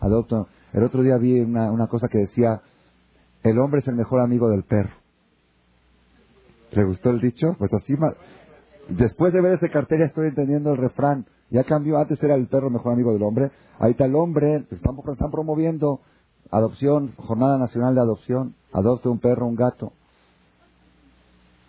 [0.00, 0.46] Adopta.
[0.72, 2.60] El otro día vi una, cosa que decía,
[3.42, 4.94] el hombre es el mejor amigo del perro.
[6.72, 7.56] ¿Le gustó el dicho?
[7.58, 7.94] Pues así,
[8.88, 11.26] Después de ver ese cartel ya estoy entendiendo el refrán.
[11.50, 13.50] Ya cambió, antes era el perro mejor amigo del hombre.
[13.78, 16.00] Ahí está el hombre, están, están promoviendo
[16.50, 18.54] adopción, jornada nacional de adopción.
[18.72, 19.92] Adopte un perro, un gato.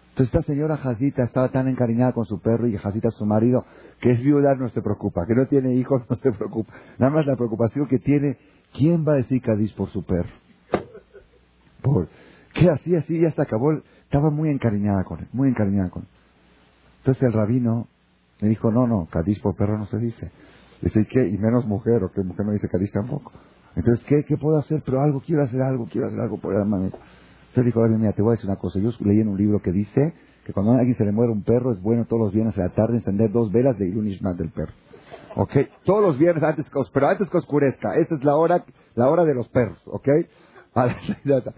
[0.10, 3.66] Entonces esta señora Jacita estaba tan encariñada con su perro y Jacita su marido,
[4.02, 6.74] que es viuda no se preocupa, que no tiene hijos no se preocupa.
[6.98, 8.38] Nada más la preocupación que tiene,
[8.74, 10.30] ¿quién va a decir Cádiz por su perro?
[11.84, 12.08] Por,
[12.56, 13.20] ¿Qué así, así?
[13.20, 13.74] Ya se acabó.
[14.06, 16.08] Estaba muy encariñada con él, muy encariñada con él.
[17.08, 17.88] Entonces el rabino
[18.42, 20.30] me dijo, no, no, Cádiz por perro no se dice.
[20.82, 21.26] Dice, ¿y qué?
[21.26, 23.32] Y menos mujer, o que mujer no dice Cádiz tampoco.
[23.78, 24.84] Entonces, ¿qué, ¿qué puedo hacer?
[24.86, 26.88] Pero algo, quiero hacer algo, quiero hacer algo por el hermano.
[26.88, 28.80] Entonces dijo, mira, te voy a decir una cosa.
[28.80, 31.44] Yo leí en un libro que dice que cuando a alguien se le muere un
[31.44, 34.50] perro, es bueno todos los viernes a la tarde encender dos velas de Yunishman del
[34.50, 34.74] perro.
[35.38, 35.54] ¿Ok?
[35.86, 37.96] Todos los viernes antes que, pero antes que oscurezca.
[37.96, 39.80] Esa es la hora, la hora de los perros.
[39.86, 40.10] ¿Ok?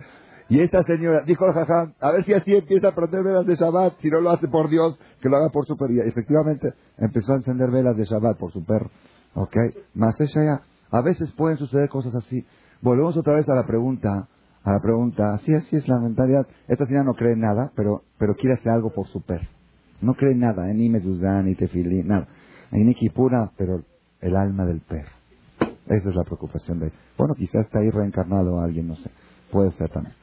[0.49, 3.55] Y esta señora dijo al jajam, a ver si así empieza a prender velas de
[3.55, 5.93] Shabbat, si no lo hace por Dios, que lo haga por su perro.
[5.93, 8.89] Y efectivamente empezó a encender velas de Shabbat por su perro.
[9.35, 9.55] ¿Ok?
[9.93, 10.61] Más ella ya.
[10.91, 12.43] A veces pueden suceder cosas así.
[12.81, 14.27] Volvemos otra vez a la pregunta,
[14.63, 16.47] a la pregunta, así, así es la mentalidad.
[16.67, 19.47] Esta señora no cree en nada, pero, pero quiere hacer algo por su perro.
[20.01, 22.27] No cree en nada, en ni Mezuzán, ni Tefilín, nada.
[22.71, 23.83] En Nikipura, pero
[24.21, 25.11] el alma del perro.
[25.85, 26.93] Esa es la preocupación de él.
[27.17, 29.11] Bueno, quizás está ahí reencarnado alguien, no sé.
[29.51, 30.15] Puede ser también.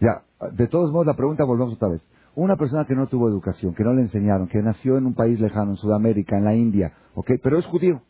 [0.00, 0.22] Ya,
[0.52, 2.02] de todos modos, la pregunta volvemos otra vez.
[2.34, 5.40] Una persona que no tuvo educación, que no le enseñaron, que nació en un país
[5.40, 7.32] lejano, en Sudamérica, en la India, ¿ok?
[7.42, 8.02] Pero es judío.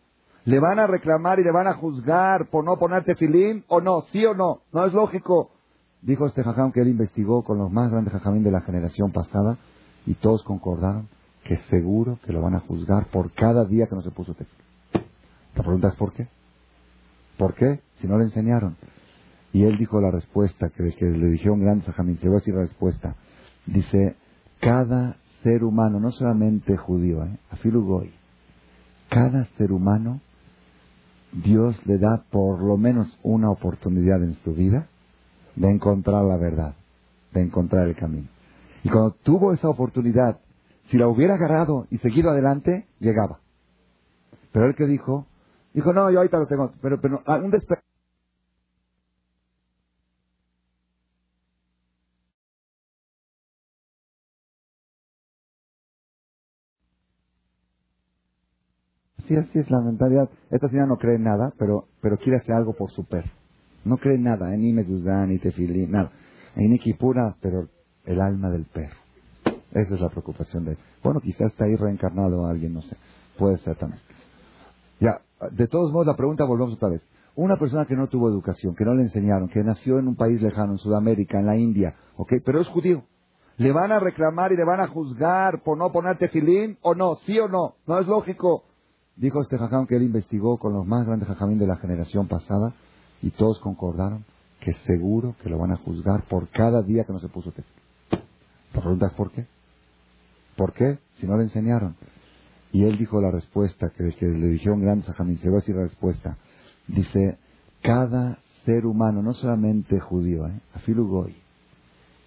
[0.45, 4.03] ¿Le van a reclamar y le van a juzgar por no ponerte filín o no?
[4.13, 4.63] ¿Sí o no?
[4.73, 5.51] No es lógico.
[6.03, 9.59] Dijo este jajam que él investigó con los más grandes jajamín de la generación pasada
[10.07, 11.09] y todos concordaron
[11.45, 14.57] que seguro que lo van a juzgar por cada día que no se puso texto.
[15.57, 16.29] La pregunta es ¿por qué?
[17.39, 17.81] ¿Por qué?
[18.01, 18.77] Si no le enseñaron.
[19.57, 22.53] Y él dijo la respuesta, que, le dijeron grandes a Jamín, se va a decir
[22.53, 23.17] la respuesta.
[23.65, 24.15] Dice,
[24.61, 27.39] cada ser humano, no solamente judío, ¿eh?
[27.49, 28.13] afilugoy,
[29.09, 30.21] cada ser humano,
[31.33, 34.89] Dios le da por lo menos una oportunidad en su vida
[35.55, 36.75] de encontrar la verdad,
[37.33, 38.29] de encontrar el camino.
[38.85, 40.39] Y cuando tuvo esa oportunidad,
[40.91, 43.41] si la hubiera agarrado y seguido adelante, llegaba.
[44.53, 45.25] Pero él que dijo,
[45.73, 47.51] dijo, no, yo ahorita lo tengo, pero, pero ah, un.
[59.27, 60.29] Sí, así es la mentalidad.
[60.51, 63.29] Esta señora no cree en nada, pero, pero quiere hacer algo por su perro.
[63.85, 66.13] No cree en nada, en ni Mezuzán, ni Tefilín, nada.
[66.55, 67.69] En Nikipura, pero
[68.05, 68.97] el alma del perro.
[69.73, 70.79] Esa es la preocupación de él.
[71.03, 72.97] Bueno, quizás está ahí reencarnado alguien, no sé.
[73.37, 74.01] Puede ser también.
[75.01, 75.21] Ya,
[75.51, 77.03] de todos modos, la pregunta volvemos otra vez.
[77.35, 80.41] Una persona que no tuvo educación, que no le enseñaron, que nació en un país
[80.41, 82.35] lejano, en Sudamérica, en la India, ¿ok?
[82.45, 83.03] Pero es judío.
[83.59, 87.17] ¿Le van a reclamar y le van a juzgar por no ponerte filín o no?
[87.27, 87.75] ¿Sí o no?
[87.87, 88.65] No es lógico.
[89.17, 92.75] Dijo este jajam que él investigó con los más grandes jajamín de la generación pasada
[93.23, 94.27] y todos concordaron
[94.61, 97.73] que seguro que lo van a juzgar por cada día que no se puso texto.
[98.75, 99.47] La pregunta es ¿por qué?
[100.55, 100.99] ¿Por qué?
[101.17, 101.97] Si no le enseñaron.
[102.73, 105.77] Y él dijo la respuesta, que, le dijeron grandes a Jamín, se va a decir
[105.77, 106.37] la respuesta.
[106.87, 107.39] Dice,
[107.83, 110.61] cada ser humano, no solamente judío, ¿eh?
[110.75, 111.37] afilugoy,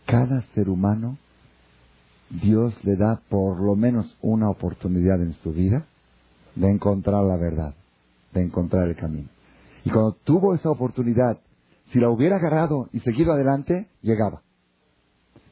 [0.07, 1.17] cada ser humano,
[2.29, 5.85] Dios le da por lo menos una oportunidad en su vida
[6.55, 7.73] de encontrar la verdad,
[8.33, 9.29] de encontrar el camino.
[9.83, 11.39] Y cuando tuvo esa oportunidad,
[11.91, 14.41] si la hubiera agarrado y seguido adelante, llegaba.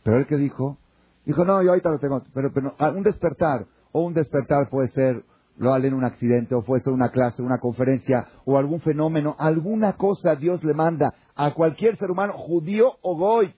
[0.04, 0.78] Pero él que dijo,
[1.26, 5.24] dijo, no, yo ahorita lo tengo, pero, pero un despertar, o un despertar puede ser,
[5.58, 9.94] lo en un accidente, o puede ser una clase, una conferencia, o algún fenómeno, alguna
[9.94, 13.54] cosa Dios le manda a cualquier ser humano, judío o goy.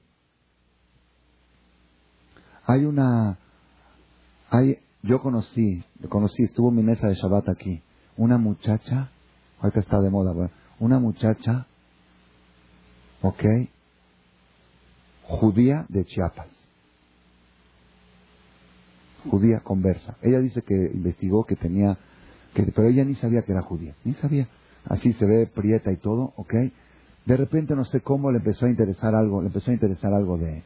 [2.66, 3.38] Hay una,
[4.50, 7.82] hay, yo conocí, conocí, estuvo en mi mesa de Shabbat aquí,
[8.18, 9.12] una muchacha,
[9.60, 11.68] ahorita está de moda, una muchacha,
[13.22, 13.44] ok,
[15.24, 16.60] judía de Chiapas
[19.30, 20.18] judía conversa.
[20.22, 21.98] Ella dice que investigó que tenía,
[22.54, 24.48] que, pero ella ni sabía que era judía, ni sabía.
[24.86, 26.54] Así se ve prieta y todo, ¿ok?
[27.26, 30.38] De repente no sé cómo le empezó a interesar algo, le empezó a interesar algo
[30.38, 30.64] de,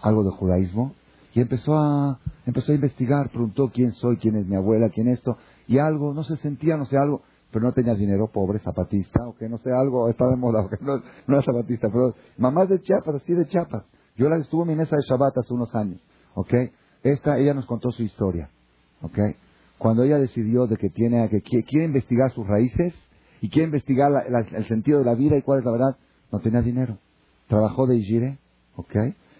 [0.00, 0.94] algo de judaísmo
[1.34, 5.36] y empezó a, empezó a investigar, preguntó quién soy, quién es mi abuela, quién esto
[5.66, 9.36] y algo, no se sentía, no sé algo, pero no tenía dinero, pobre, zapatista, o
[9.36, 13.16] que no sé, algo, está de moda, no, no era zapatista, pero mamás de Chiapas,
[13.16, 13.84] así de Chiapas.
[14.16, 16.00] Yo la estuvo en mi mesa de Shabbat hace unos años,
[16.34, 16.52] ¿ok?
[17.02, 18.50] Esta, ella nos contó su historia,
[19.00, 19.18] ¿ok?
[19.78, 22.94] Cuando ella decidió de que tiene, que quiere investigar sus raíces
[23.40, 24.12] y quiere investigar
[24.52, 25.96] el sentido de la vida y cuál es la verdad,
[26.30, 26.98] no tenía dinero.
[27.48, 28.38] Trabajó de Igire,
[28.76, 28.94] ¿ok?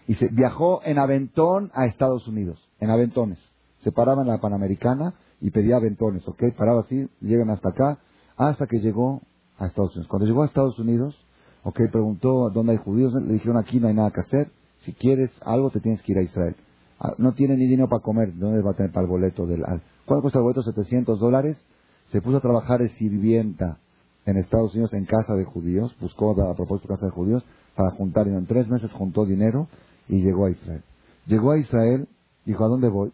[0.07, 3.38] Y se viajó en aventón a Estados Unidos, en aventones.
[3.82, 6.42] Se paraba en la Panamericana y pedía aventones, ¿ok?
[6.57, 7.98] Paraba así, llegan hasta acá,
[8.36, 9.22] hasta que llegó
[9.59, 10.09] a Estados Unidos.
[10.09, 11.16] Cuando llegó a Estados Unidos,
[11.64, 11.80] ¿ok?
[11.90, 14.50] Preguntó dónde hay judíos, le dijeron aquí no hay nada que hacer,
[14.80, 16.57] si quieres algo te tienes que ir a Israel.
[16.98, 19.62] Ah, no tiene ni dinero para comer, ¿dónde va a tener para el boleto del
[20.07, 20.62] ¿Cuánto cuesta el boleto?
[20.62, 21.64] 700 dólares.
[22.11, 23.78] Se puso a trabajar de sirvienta
[24.26, 27.44] en Estados Unidos en casa de judíos, buscó a propósito casa de judíos
[27.74, 29.68] para juntar, y en tres meses juntó dinero
[30.09, 30.82] y llegó a Israel.
[31.26, 32.09] Llegó a Israel,
[32.44, 33.12] dijo, ¿a dónde voy?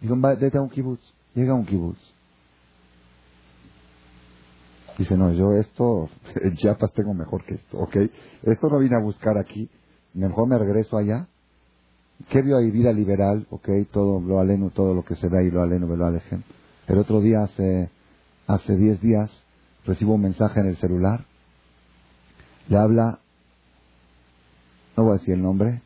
[0.00, 1.02] Dijo, vete a un kibutz.
[1.34, 2.00] Llega a un kibutz.
[4.98, 6.08] Dice, no, yo esto,
[6.42, 7.96] en Chiapas tengo mejor que esto, ¿ok?
[8.42, 9.68] Esto no vine a buscar aquí,
[10.14, 11.26] mejor me regreso allá
[12.28, 12.70] ¿Qué vio ahí?
[12.70, 16.06] Vida liberal, ok, todo lo aleno, todo lo que se ve ahí, lo aleno, lo
[16.06, 16.44] alejen.
[16.86, 17.90] El otro día, hace,
[18.46, 19.44] hace 10 días,
[19.86, 21.24] recibo un mensaje en el celular.
[22.68, 23.20] Le habla
[24.96, 25.80] no voy a decir el nombre,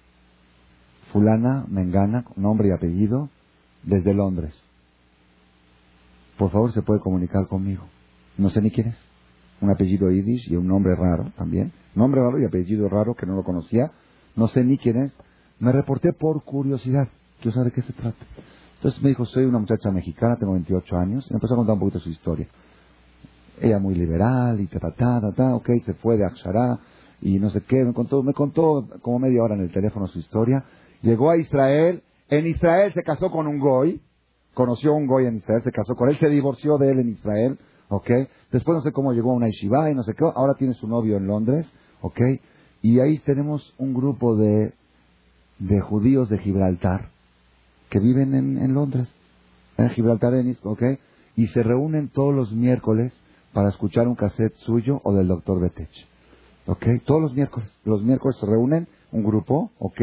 [1.15, 3.29] fulana, mengana, nombre y apellido,
[3.85, 4.53] desde Londres.
[6.37, 7.85] Por favor, se puede comunicar conmigo.
[8.37, 8.97] No sé ni quién es.
[9.61, 11.73] Un apellido yiddish y un nombre raro también.
[11.95, 13.93] Nombre raro y apellido raro que no lo conocía.
[14.35, 15.15] No sé ni quién es.
[15.61, 17.07] Me reporté por curiosidad.
[17.41, 18.27] Quiero saber de qué se trata.
[18.79, 21.27] Entonces me dijo, soy una muchacha mexicana, tengo 28 años.
[21.31, 22.49] Y me empezó a contar un poquito su historia.
[23.61, 26.81] Ella muy liberal y ta, ta, ta, ta, ta ok, se fue de Akshara
[27.23, 27.85] y no sé qué.
[27.85, 30.65] Me contó, me contó como media hora en el teléfono su historia.
[31.03, 32.03] Llegó a Israel.
[32.29, 34.01] En Israel se casó con un goy.
[34.55, 37.09] Conoció a un goy en Israel, se casó con él, se divorció de él en
[37.11, 37.59] Israel.
[37.89, 38.11] ¿ok?
[38.53, 40.25] Después no sé cómo llegó a una yeshiva y no sé qué.
[40.25, 41.67] Ahora tiene su novio en Londres.
[42.03, 42.21] ¿ok?
[42.83, 44.75] Y ahí tenemos un grupo de,
[45.59, 47.09] de judíos de Gibraltar
[47.89, 49.09] que viven en, en Londres,
[49.77, 50.35] en Gibraltar,
[50.65, 50.83] ¿ok?
[51.37, 53.13] Y se reúnen todos los miércoles
[53.53, 55.91] para escuchar un cassette suyo o del doctor Betech.
[56.67, 56.87] ¿Ok?
[57.05, 57.71] Todos los miércoles.
[57.85, 60.01] Los miércoles se reúnen un grupo, ¿ok?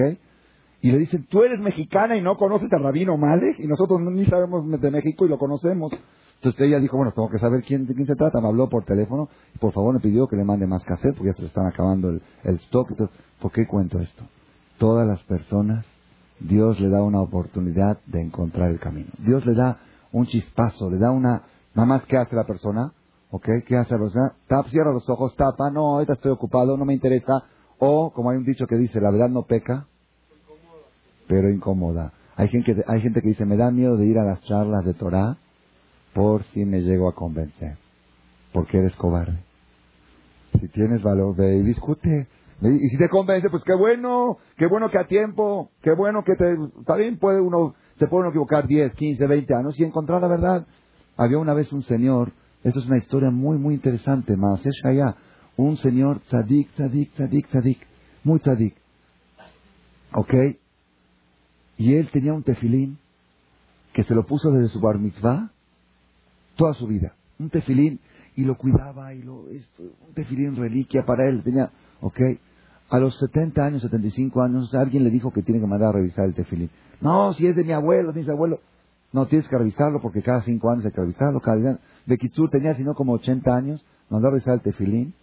[0.82, 4.25] Y le dicen, tú eres mexicana y no conoces a Rabino Malek y nosotros ni
[4.25, 5.91] sabemos de México y lo conocemos.
[6.36, 8.41] Entonces ella dijo, bueno, tengo que saber quién, de quién se trata.
[8.41, 11.32] Me habló por teléfono y por favor me pidió que le mande más cassette porque
[11.32, 12.89] ya se están acabando el, el stock.
[12.89, 14.23] Entonces, ¿Por qué cuento esto?
[14.77, 15.84] Todas las personas,
[16.39, 19.09] Dios le da una oportunidad de encontrar el camino.
[19.17, 19.79] Dios le da
[20.11, 21.41] un chispazo, le da una...
[21.73, 22.93] Nada más, ¿qué hace la persona?
[23.32, 23.47] ¿Ok?
[23.65, 24.34] ¿Qué hace la persona?
[24.47, 27.45] Tap, cierra los ojos, tapa, no, ahorita estoy ocupado, no me interesa.
[27.79, 29.88] O, como hay un dicho que dice, la verdad no peca,
[31.32, 32.11] pero incomoda.
[32.36, 34.93] Hay gente, hay gente que dice, me da miedo de ir a las charlas de
[34.93, 35.38] Torah
[36.13, 37.77] por si me llego a convencer.
[38.51, 39.39] Porque eres cobarde.
[40.59, 42.27] Si tienes valor, ve y discute.
[42.61, 46.36] Y si te convence, pues qué bueno, qué bueno que a tiempo, qué bueno que
[46.36, 46.57] te...
[46.97, 50.67] Bien, puede uno, se puede uno equivocar 10, 15, 20 años y encontrar la verdad.
[51.15, 55.15] Había una vez un señor, esto es una historia muy, muy interesante, más es allá,
[55.55, 57.88] un señor tzadik, tzadik, tzadik, tzadik,
[58.25, 58.75] muy tzadik.
[60.13, 60.34] ¿Ok?
[61.82, 62.99] Y él tenía un tefilín
[63.91, 65.49] que se lo puso desde su bar mitzvah
[66.55, 67.15] toda su vida.
[67.39, 67.99] Un tefilín
[68.36, 71.41] y lo cuidaba y lo un tefilín reliquia para él.
[71.41, 71.71] Tenía,
[72.01, 72.19] ok.
[72.91, 76.25] A los 70 años, 75 años, alguien le dijo que tiene que mandar a revisar
[76.25, 76.69] el tefilín.
[77.01, 78.59] No, si es de mi abuelo, de mi abuelo.
[79.11, 81.39] No, tienes que revisarlo porque cada cinco años hay que revisarlo.
[81.39, 81.79] Cada día.
[82.05, 85.15] Bekitsur tenía sino como 80 años, mandó a revisar el tefilín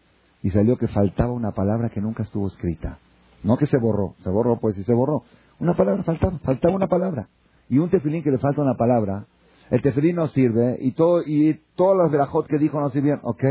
[0.43, 2.99] y salió que faltaba una palabra que nunca estuvo escrita.
[3.45, 5.23] No que se borró, se borró, pues sí se borró.
[5.61, 7.29] Una palabra faltaba, faltaba una palabra.
[7.69, 9.27] Y un tefilín que le falta una palabra,
[9.71, 13.21] el tefilín no sirve y todo y todas las verajot que dijo no sirvieron.
[13.25, 13.45] Ok,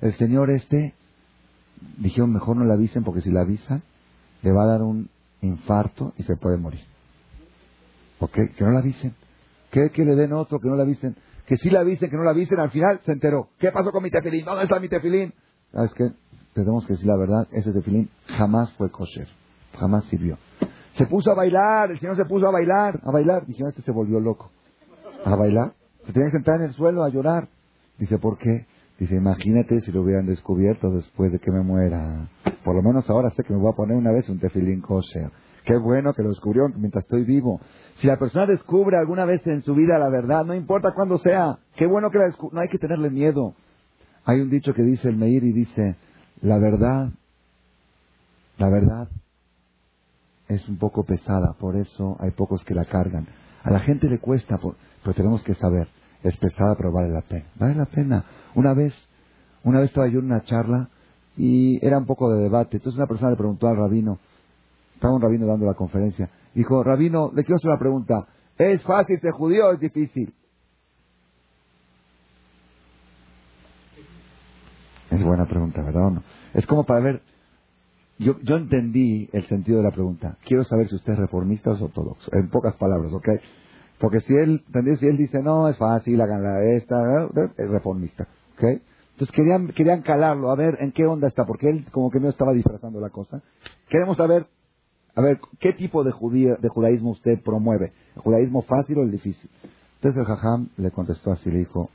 [0.00, 0.94] el señor este
[1.98, 3.82] dijeron mejor no le avisen porque si le avisan
[4.42, 5.08] le va a dar un
[5.40, 6.82] infarto y se puede morir.
[8.20, 9.14] Ok, que no le avisen.
[9.70, 11.16] Que, que le den otro, que no le avisen.
[11.46, 13.48] Que si le avisen, que no le avisen, al final se enteró.
[13.58, 14.44] ¿Qué pasó con mi tefilín?
[14.44, 15.32] ¿Dónde está mi tefilín?
[15.72, 16.04] ¿Sabes qué?
[16.54, 19.28] Tenemos que decir la verdad, ese tefilín jamás fue kosher.
[19.78, 20.38] Jamás sirvió.
[20.96, 23.46] Se puso a bailar, el señor se puso a bailar, a bailar.
[23.46, 24.50] Dijeron, este se volvió loco
[25.24, 25.72] a bailar.
[26.06, 27.48] Se tenía que sentar en el suelo a llorar.
[27.98, 28.66] Dice, ¿por qué?
[28.98, 32.28] Dice, imagínate si lo hubieran descubierto después de que me muera.
[32.64, 35.30] Por lo menos ahora sé que me voy a poner una vez un tefilín kosher.
[35.64, 37.60] Qué bueno que lo descubrió mientras estoy vivo.
[37.96, 41.58] Si la persona descubre alguna vez en su vida la verdad, no importa cuándo sea,
[41.74, 42.26] qué bueno que la.
[42.52, 43.54] No hay que tenerle miedo.
[44.26, 45.96] Hay un dicho que dice el Meir y dice,
[46.40, 47.10] la verdad,
[48.58, 49.08] la verdad
[50.48, 53.26] es un poco pesada, por eso hay pocos que la cargan.
[53.62, 55.88] A la gente le cuesta, pero tenemos que saber,
[56.22, 57.46] es pesada, pero vale la pena.
[57.56, 58.24] Vale la pena.
[58.54, 58.92] Una vez,
[59.62, 60.90] una vez estaba yo en una charla
[61.36, 62.76] y era un poco de debate.
[62.76, 64.18] Entonces una persona le preguntó al rabino,
[64.94, 68.26] estaba un rabino dando la conferencia, dijo, rabino, le quiero hacer una pregunta,
[68.58, 70.32] ¿es fácil ser judío o es difícil?
[75.10, 76.22] Es buena pregunta, ¿verdad o no?
[76.54, 77.22] Es como para ver,
[78.18, 80.38] yo, yo entendí el sentido de la pregunta.
[80.44, 82.30] Quiero saber si usted es reformista o ortodoxo.
[82.32, 83.28] En pocas palabras, ¿ok?
[83.98, 84.62] Porque si él,
[85.00, 88.64] si él dice, no, es fácil, hagan la esta, es reformista, ¿ok?
[89.12, 92.28] Entonces querían, querían calarlo, a ver en qué onda está, porque él como que no
[92.28, 93.42] estaba disfrazando la cosa.
[93.88, 94.46] Queremos saber,
[95.14, 97.92] a ver, ¿qué tipo de, judía, de judaísmo usted promueve?
[98.16, 99.48] ¿El judaísmo fácil o el difícil?
[99.96, 101.90] Entonces el jajam le contestó así, le dijo,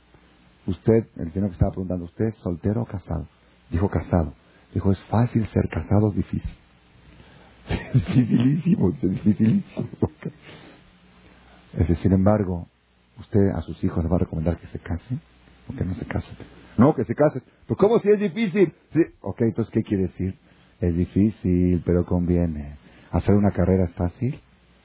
[0.66, 3.26] usted, el señor que estaba preguntando, ¿usted soltero o casado?
[3.70, 4.32] Dijo casado.
[4.74, 6.50] Dijo, es fácil ser casado, es difícil.
[7.68, 9.88] Es dificilísimo, es dificilísimo.
[11.76, 12.66] Ese, sin embargo,
[13.18, 15.20] usted a sus hijos les va a recomendar que se casen
[15.68, 16.36] o que no se casen.
[16.76, 17.42] No, que se casen.
[17.66, 18.72] Pero ¿cómo si es difícil?
[18.92, 19.02] Sí.
[19.20, 20.36] Ok, entonces, ¿qué quiere decir?
[20.80, 22.76] Es difícil, pero conviene.
[23.10, 24.40] Hacer una carrera es fácil.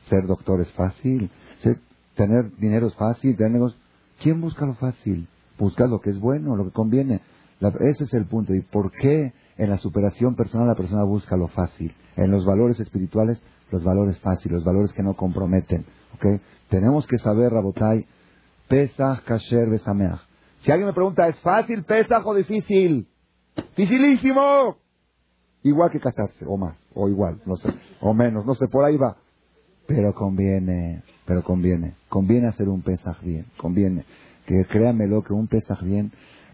[0.10, 1.30] Ser doctor es fácil.
[2.16, 3.36] tener dinero es fácil.
[3.36, 3.62] Tener
[4.22, 5.28] ¿Quién busca lo fácil?
[5.58, 7.22] Busca lo que es bueno, lo que conviene.
[7.62, 8.54] ese es el punto.
[8.54, 11.94] ¿Y por qué En la superación personal la persona busca lo fácil.
[12.16, 13.42] En los valores espirituales,
[13.72, 15.86] los valores fáciles, los valores que no comprometen.
[16.16, 16.42] ¿ok?
[16.70, 18.06] Tenemos que saber, Rabotai,
[18.68, 20.20] Pesach, Kasher, Besameach.
[20.60, 23.08] Si alguien me pregunta, ¿es fácil Pesach o difícil?
[23.78, 24.78] ¡Dificilísimo!
[25.64, 27.70] Igual que casarse, o más, o igual, no sé,
[28.02, 29.18] o menos, no sé, por ahí va.
[29.88, 34.06] Pero conviene, pero conviene, conviene hacer un Pesach bien, conviene.
[34.46, 36.12] Que créanmelo que un Pesach bien,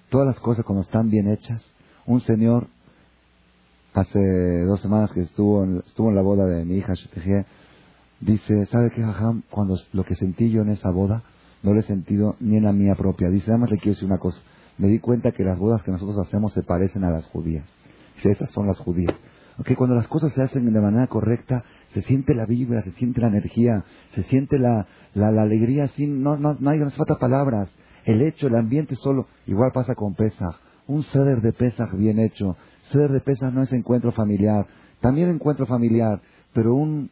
[0.10, 1.62] todas las cosas cuando están bien hechas,
[2.06, 2.68] un señor
[3.94, 6.94] hace dos semanas que estuvo en, estuvo en la boda de mi hija
[8.22, 9.44] dice, ¿sabe qué, Jajam?
[9.50, 11.24] Cuando lo que sentí yo en esa boda,
[11.64, 13.30] no lo he sentido ni en la mía propia.
[13.30, 14.40] Dice, además le quiero decir una cosa,
[14.78, 17.66] me di cuenta que las bodas que nosotros hacemos se parecen a las judías.
[18.16, 19.16] Dice, esas son las judías.
[19.60, 21.64] Okay, cuando las cosas se hacen de manera correcta,
[21.94, 23.84] se siente la vibra, se siente la energía,
[24.16, 27.70] se siente la, la, alegría, sin, no, no, no hay no falta palabras.
[28.06, 30.56] El hecho, el ambiente solo, igual pasa con Pesach.
[30.88, 32.56] Un ceder de Pesach bien hecho.
[32.92, 34.68] Ceder de Pesach no es encuentro familiar,
[35.00, 36.22] también encuentro familiar,
[36.54, 37.10] pero un,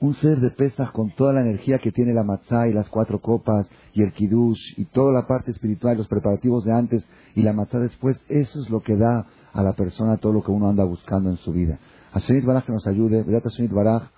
[0.00, 3.20] un ser de Pesach con toda la energía que tiene la matzá y las cuatro
[3.20, 7.04] copas y el kiddush y toda la parte espiritual, los preparativos de antes
[7.34, 10.50] y la matzá después, eso es lo que da a la persona todo lo que
[10.50, 11.78] uno anda buscando en su vida.
[12.12, 13.24] Hashanit Baraj que nos ayude,
[13.70, 14.10] Baraj,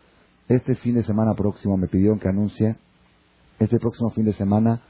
[0.49, 2.77] este fin de semana próximo me pidieron que anuncie,
[3.59, 4.81] este próximo fin de semana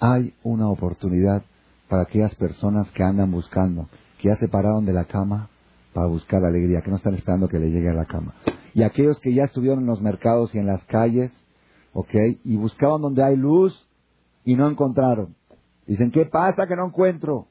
[0.00, 1.42] hay una oportunidad
[1.88, 3.88] para aquellas personas que andan buscando,
[4.20, 5.50] que ya se pararon de la cama
[5.98, 8.34] para buscar la alegría, que no están esperando que le llegue a la cama
[8.72, 11.32] y aquellos que ya estuvieron en los mercados y en las calles,
[11.92, 12.14] ¿ok?
[12.44, 13.74] Y buscaban donde hay luz
[14.44, 15.34] y no encontraron.
[15.84, 17.48] Dicen, ¿qué pasa que no encuentro?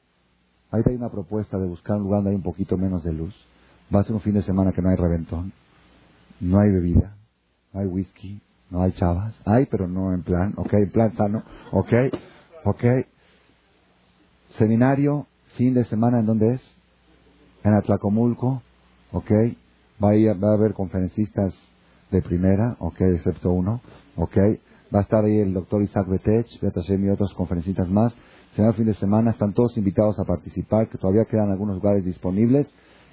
[0.70, 3.34] Ahorita hay una propuesta de buscar un lugar donde hay un poquito menos de luz.
[3.94, 5.52] Va a ser un fin de semana que no hay reventón,
[6.40, 7.14] no hay bebida,
[7.74, 8.40] no hay whisky,
[8.70, 9.34] no hay chavas.
[9.44, 10.72] Hay, pero no en plan, ¿ok?
[10.72, 11.42] En plan sano,
[11.72, 11.92] ¿ok?
[12.64, 12.84] ¿Ok?
[14.56, 15.26] Seminario,
[15.56, 16.77] fin de semana, ¿en dónde es?
[17.64, 18.62] En Atlacomulco,
[19.12, 19.30] ¿ok?
[20.02, 21.54] Va a, va a haber conferencistas
[22.10, 23.80] de primera, ok, excepto uno,
[24.16, 24.36] ok.
[24.94, 28.14] Va a estar ahí el doctor Isaac Betech, Betashem y otros conferencistas más.
[28.54, 32.04] Será el fin de semana, están todos invitados a participar, que todavía quedan algunos lugares
[32.04, 32.68] disponibles.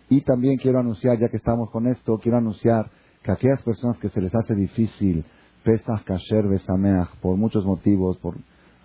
[0.09, 2.89] Y también quiero anunciar, ya que estamos con esto, quiero anunciar
[3.23, 5.25] que aquellas personas que se les hace difícil
[5.63, 8.35] Pesach, Kasher, Besameach, por muchos motivos, por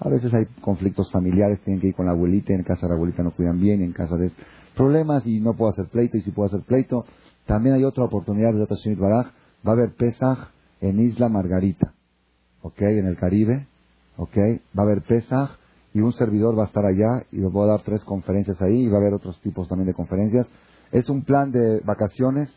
[0.02, 2.94] a veces hay conflictos familiares, tienen que ir con la abuelita, en casa de la
[2.94, 4.32] abuelita no cuidan bien, en casa de
[4.76, 7.04] problemas y no puedo hacer pleito, y si puedo hacer pleito,
[7.46, 9.26] también hay otra oportunidad de Shemit Baraj.
[9.66, 10.38] Va a haber Pesach
[10.80, 11.92] en Isla Margarita,
[12.62, 12.80] ¿ok?
[12.80, 13.66] En el Caribe,
[14.16, 14.36] ¿ok?
[14.78, 15.50] Va a haber Pesach
[15.92, 18.84] y un servidor va a estar allá y les voy a dar tres conferencias ahí
[18.84, 20.46] y va a haber otros tipos también de conferencias.
[20.92, 22.48] Es un plan de vacaciones,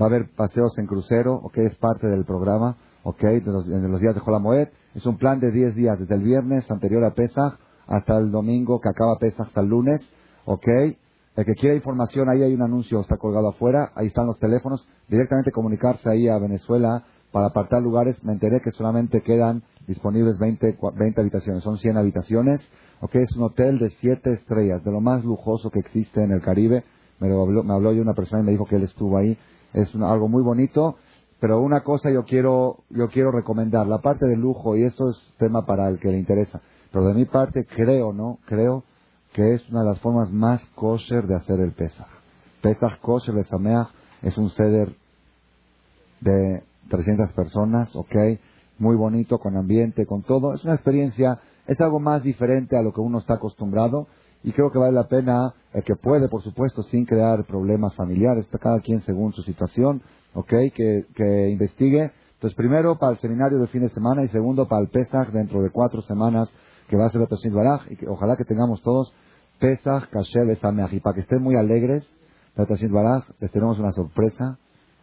[0.00, 1.58] va a haber paseos en crucero, ¿ok?
[1.58, 3.22] Es parte del programa, ¿ok?
[3.22, 4.68] De los, los días de Jolamoed.
[4.94, 8.80] Es un plan de 10 días, desde el viernes anterior a Pesach hasta el domingo
[8.80, 10.00] que acaba Pesach hasta el lunes,
[10.44, 10.68] ¿ok?
[11.36, 14.86] El que quiera información, ahí hay un anuncio, está colgado afuera, ahí están los teléfonos,
[15.08, 18.22] directamente comunicarse ahí a Venezuela para apartar lugares.
[18.22, 22.60] Me enteré que solamente quedan disponibles 20, 20 habitaciones, son 100 habitaciones,
[23.00, 26.40] ok, es un hotel de 7 estrellas, de lo más lujoso que existe en el
[26.40, 26.84] Caribe.
[27.18, 29.36] Me, habló, me habló yo una persona y me dijo que él estuvo ahí,
[29.72, 30.96] es algo muy bonito,
[31.40, 35.16] pero una cosa yo quiero, yo quiero recomendar, la parte de lujo, y eso es
[35.38, 36.62] tema para el que le interesa,
[36.92, 38.38] pero de mi parte creo, ¿no?
[38.46, 38.84] Creo
[39.34, 42.06] que es una de las formas más kosher de hacer el Pesach.
[42.62, 43.88] Pesach kosher de Sameach
[44.22, 44.94] es un ceder
[46.20, 48.14] de 300 personas, ok,
[48.78, 50.54] muy bonito, con ambiente, con todo.
[50.54, 54.06] Es una experiencia, es algo más diferente a lo que uno está acostumbrado
[54.44, 58.46] y creo que vale la pena, el que puede, por supuesto, sin crear problemas familiares,
[58.60, 60.00] cada quien según su situación,
[60.34, 62.12] ok, que, que investigue.
[62.34, 65.60] Entonces, primero para el seminario del fin de semana y segundo para el Pesach dentro
[65.60, 66.52] de cuatro semanas
[66.88, 69.14] que va a ser Betashit Baraj y que ojalá que tengamos todos
[69.58, 70.92] Pesach, Kasher, Besameach.
[70.92, 72.06] Y para que estén muy alegres,
[72.56, 74.58] Betashit Baraj, les tenemos una sorpresa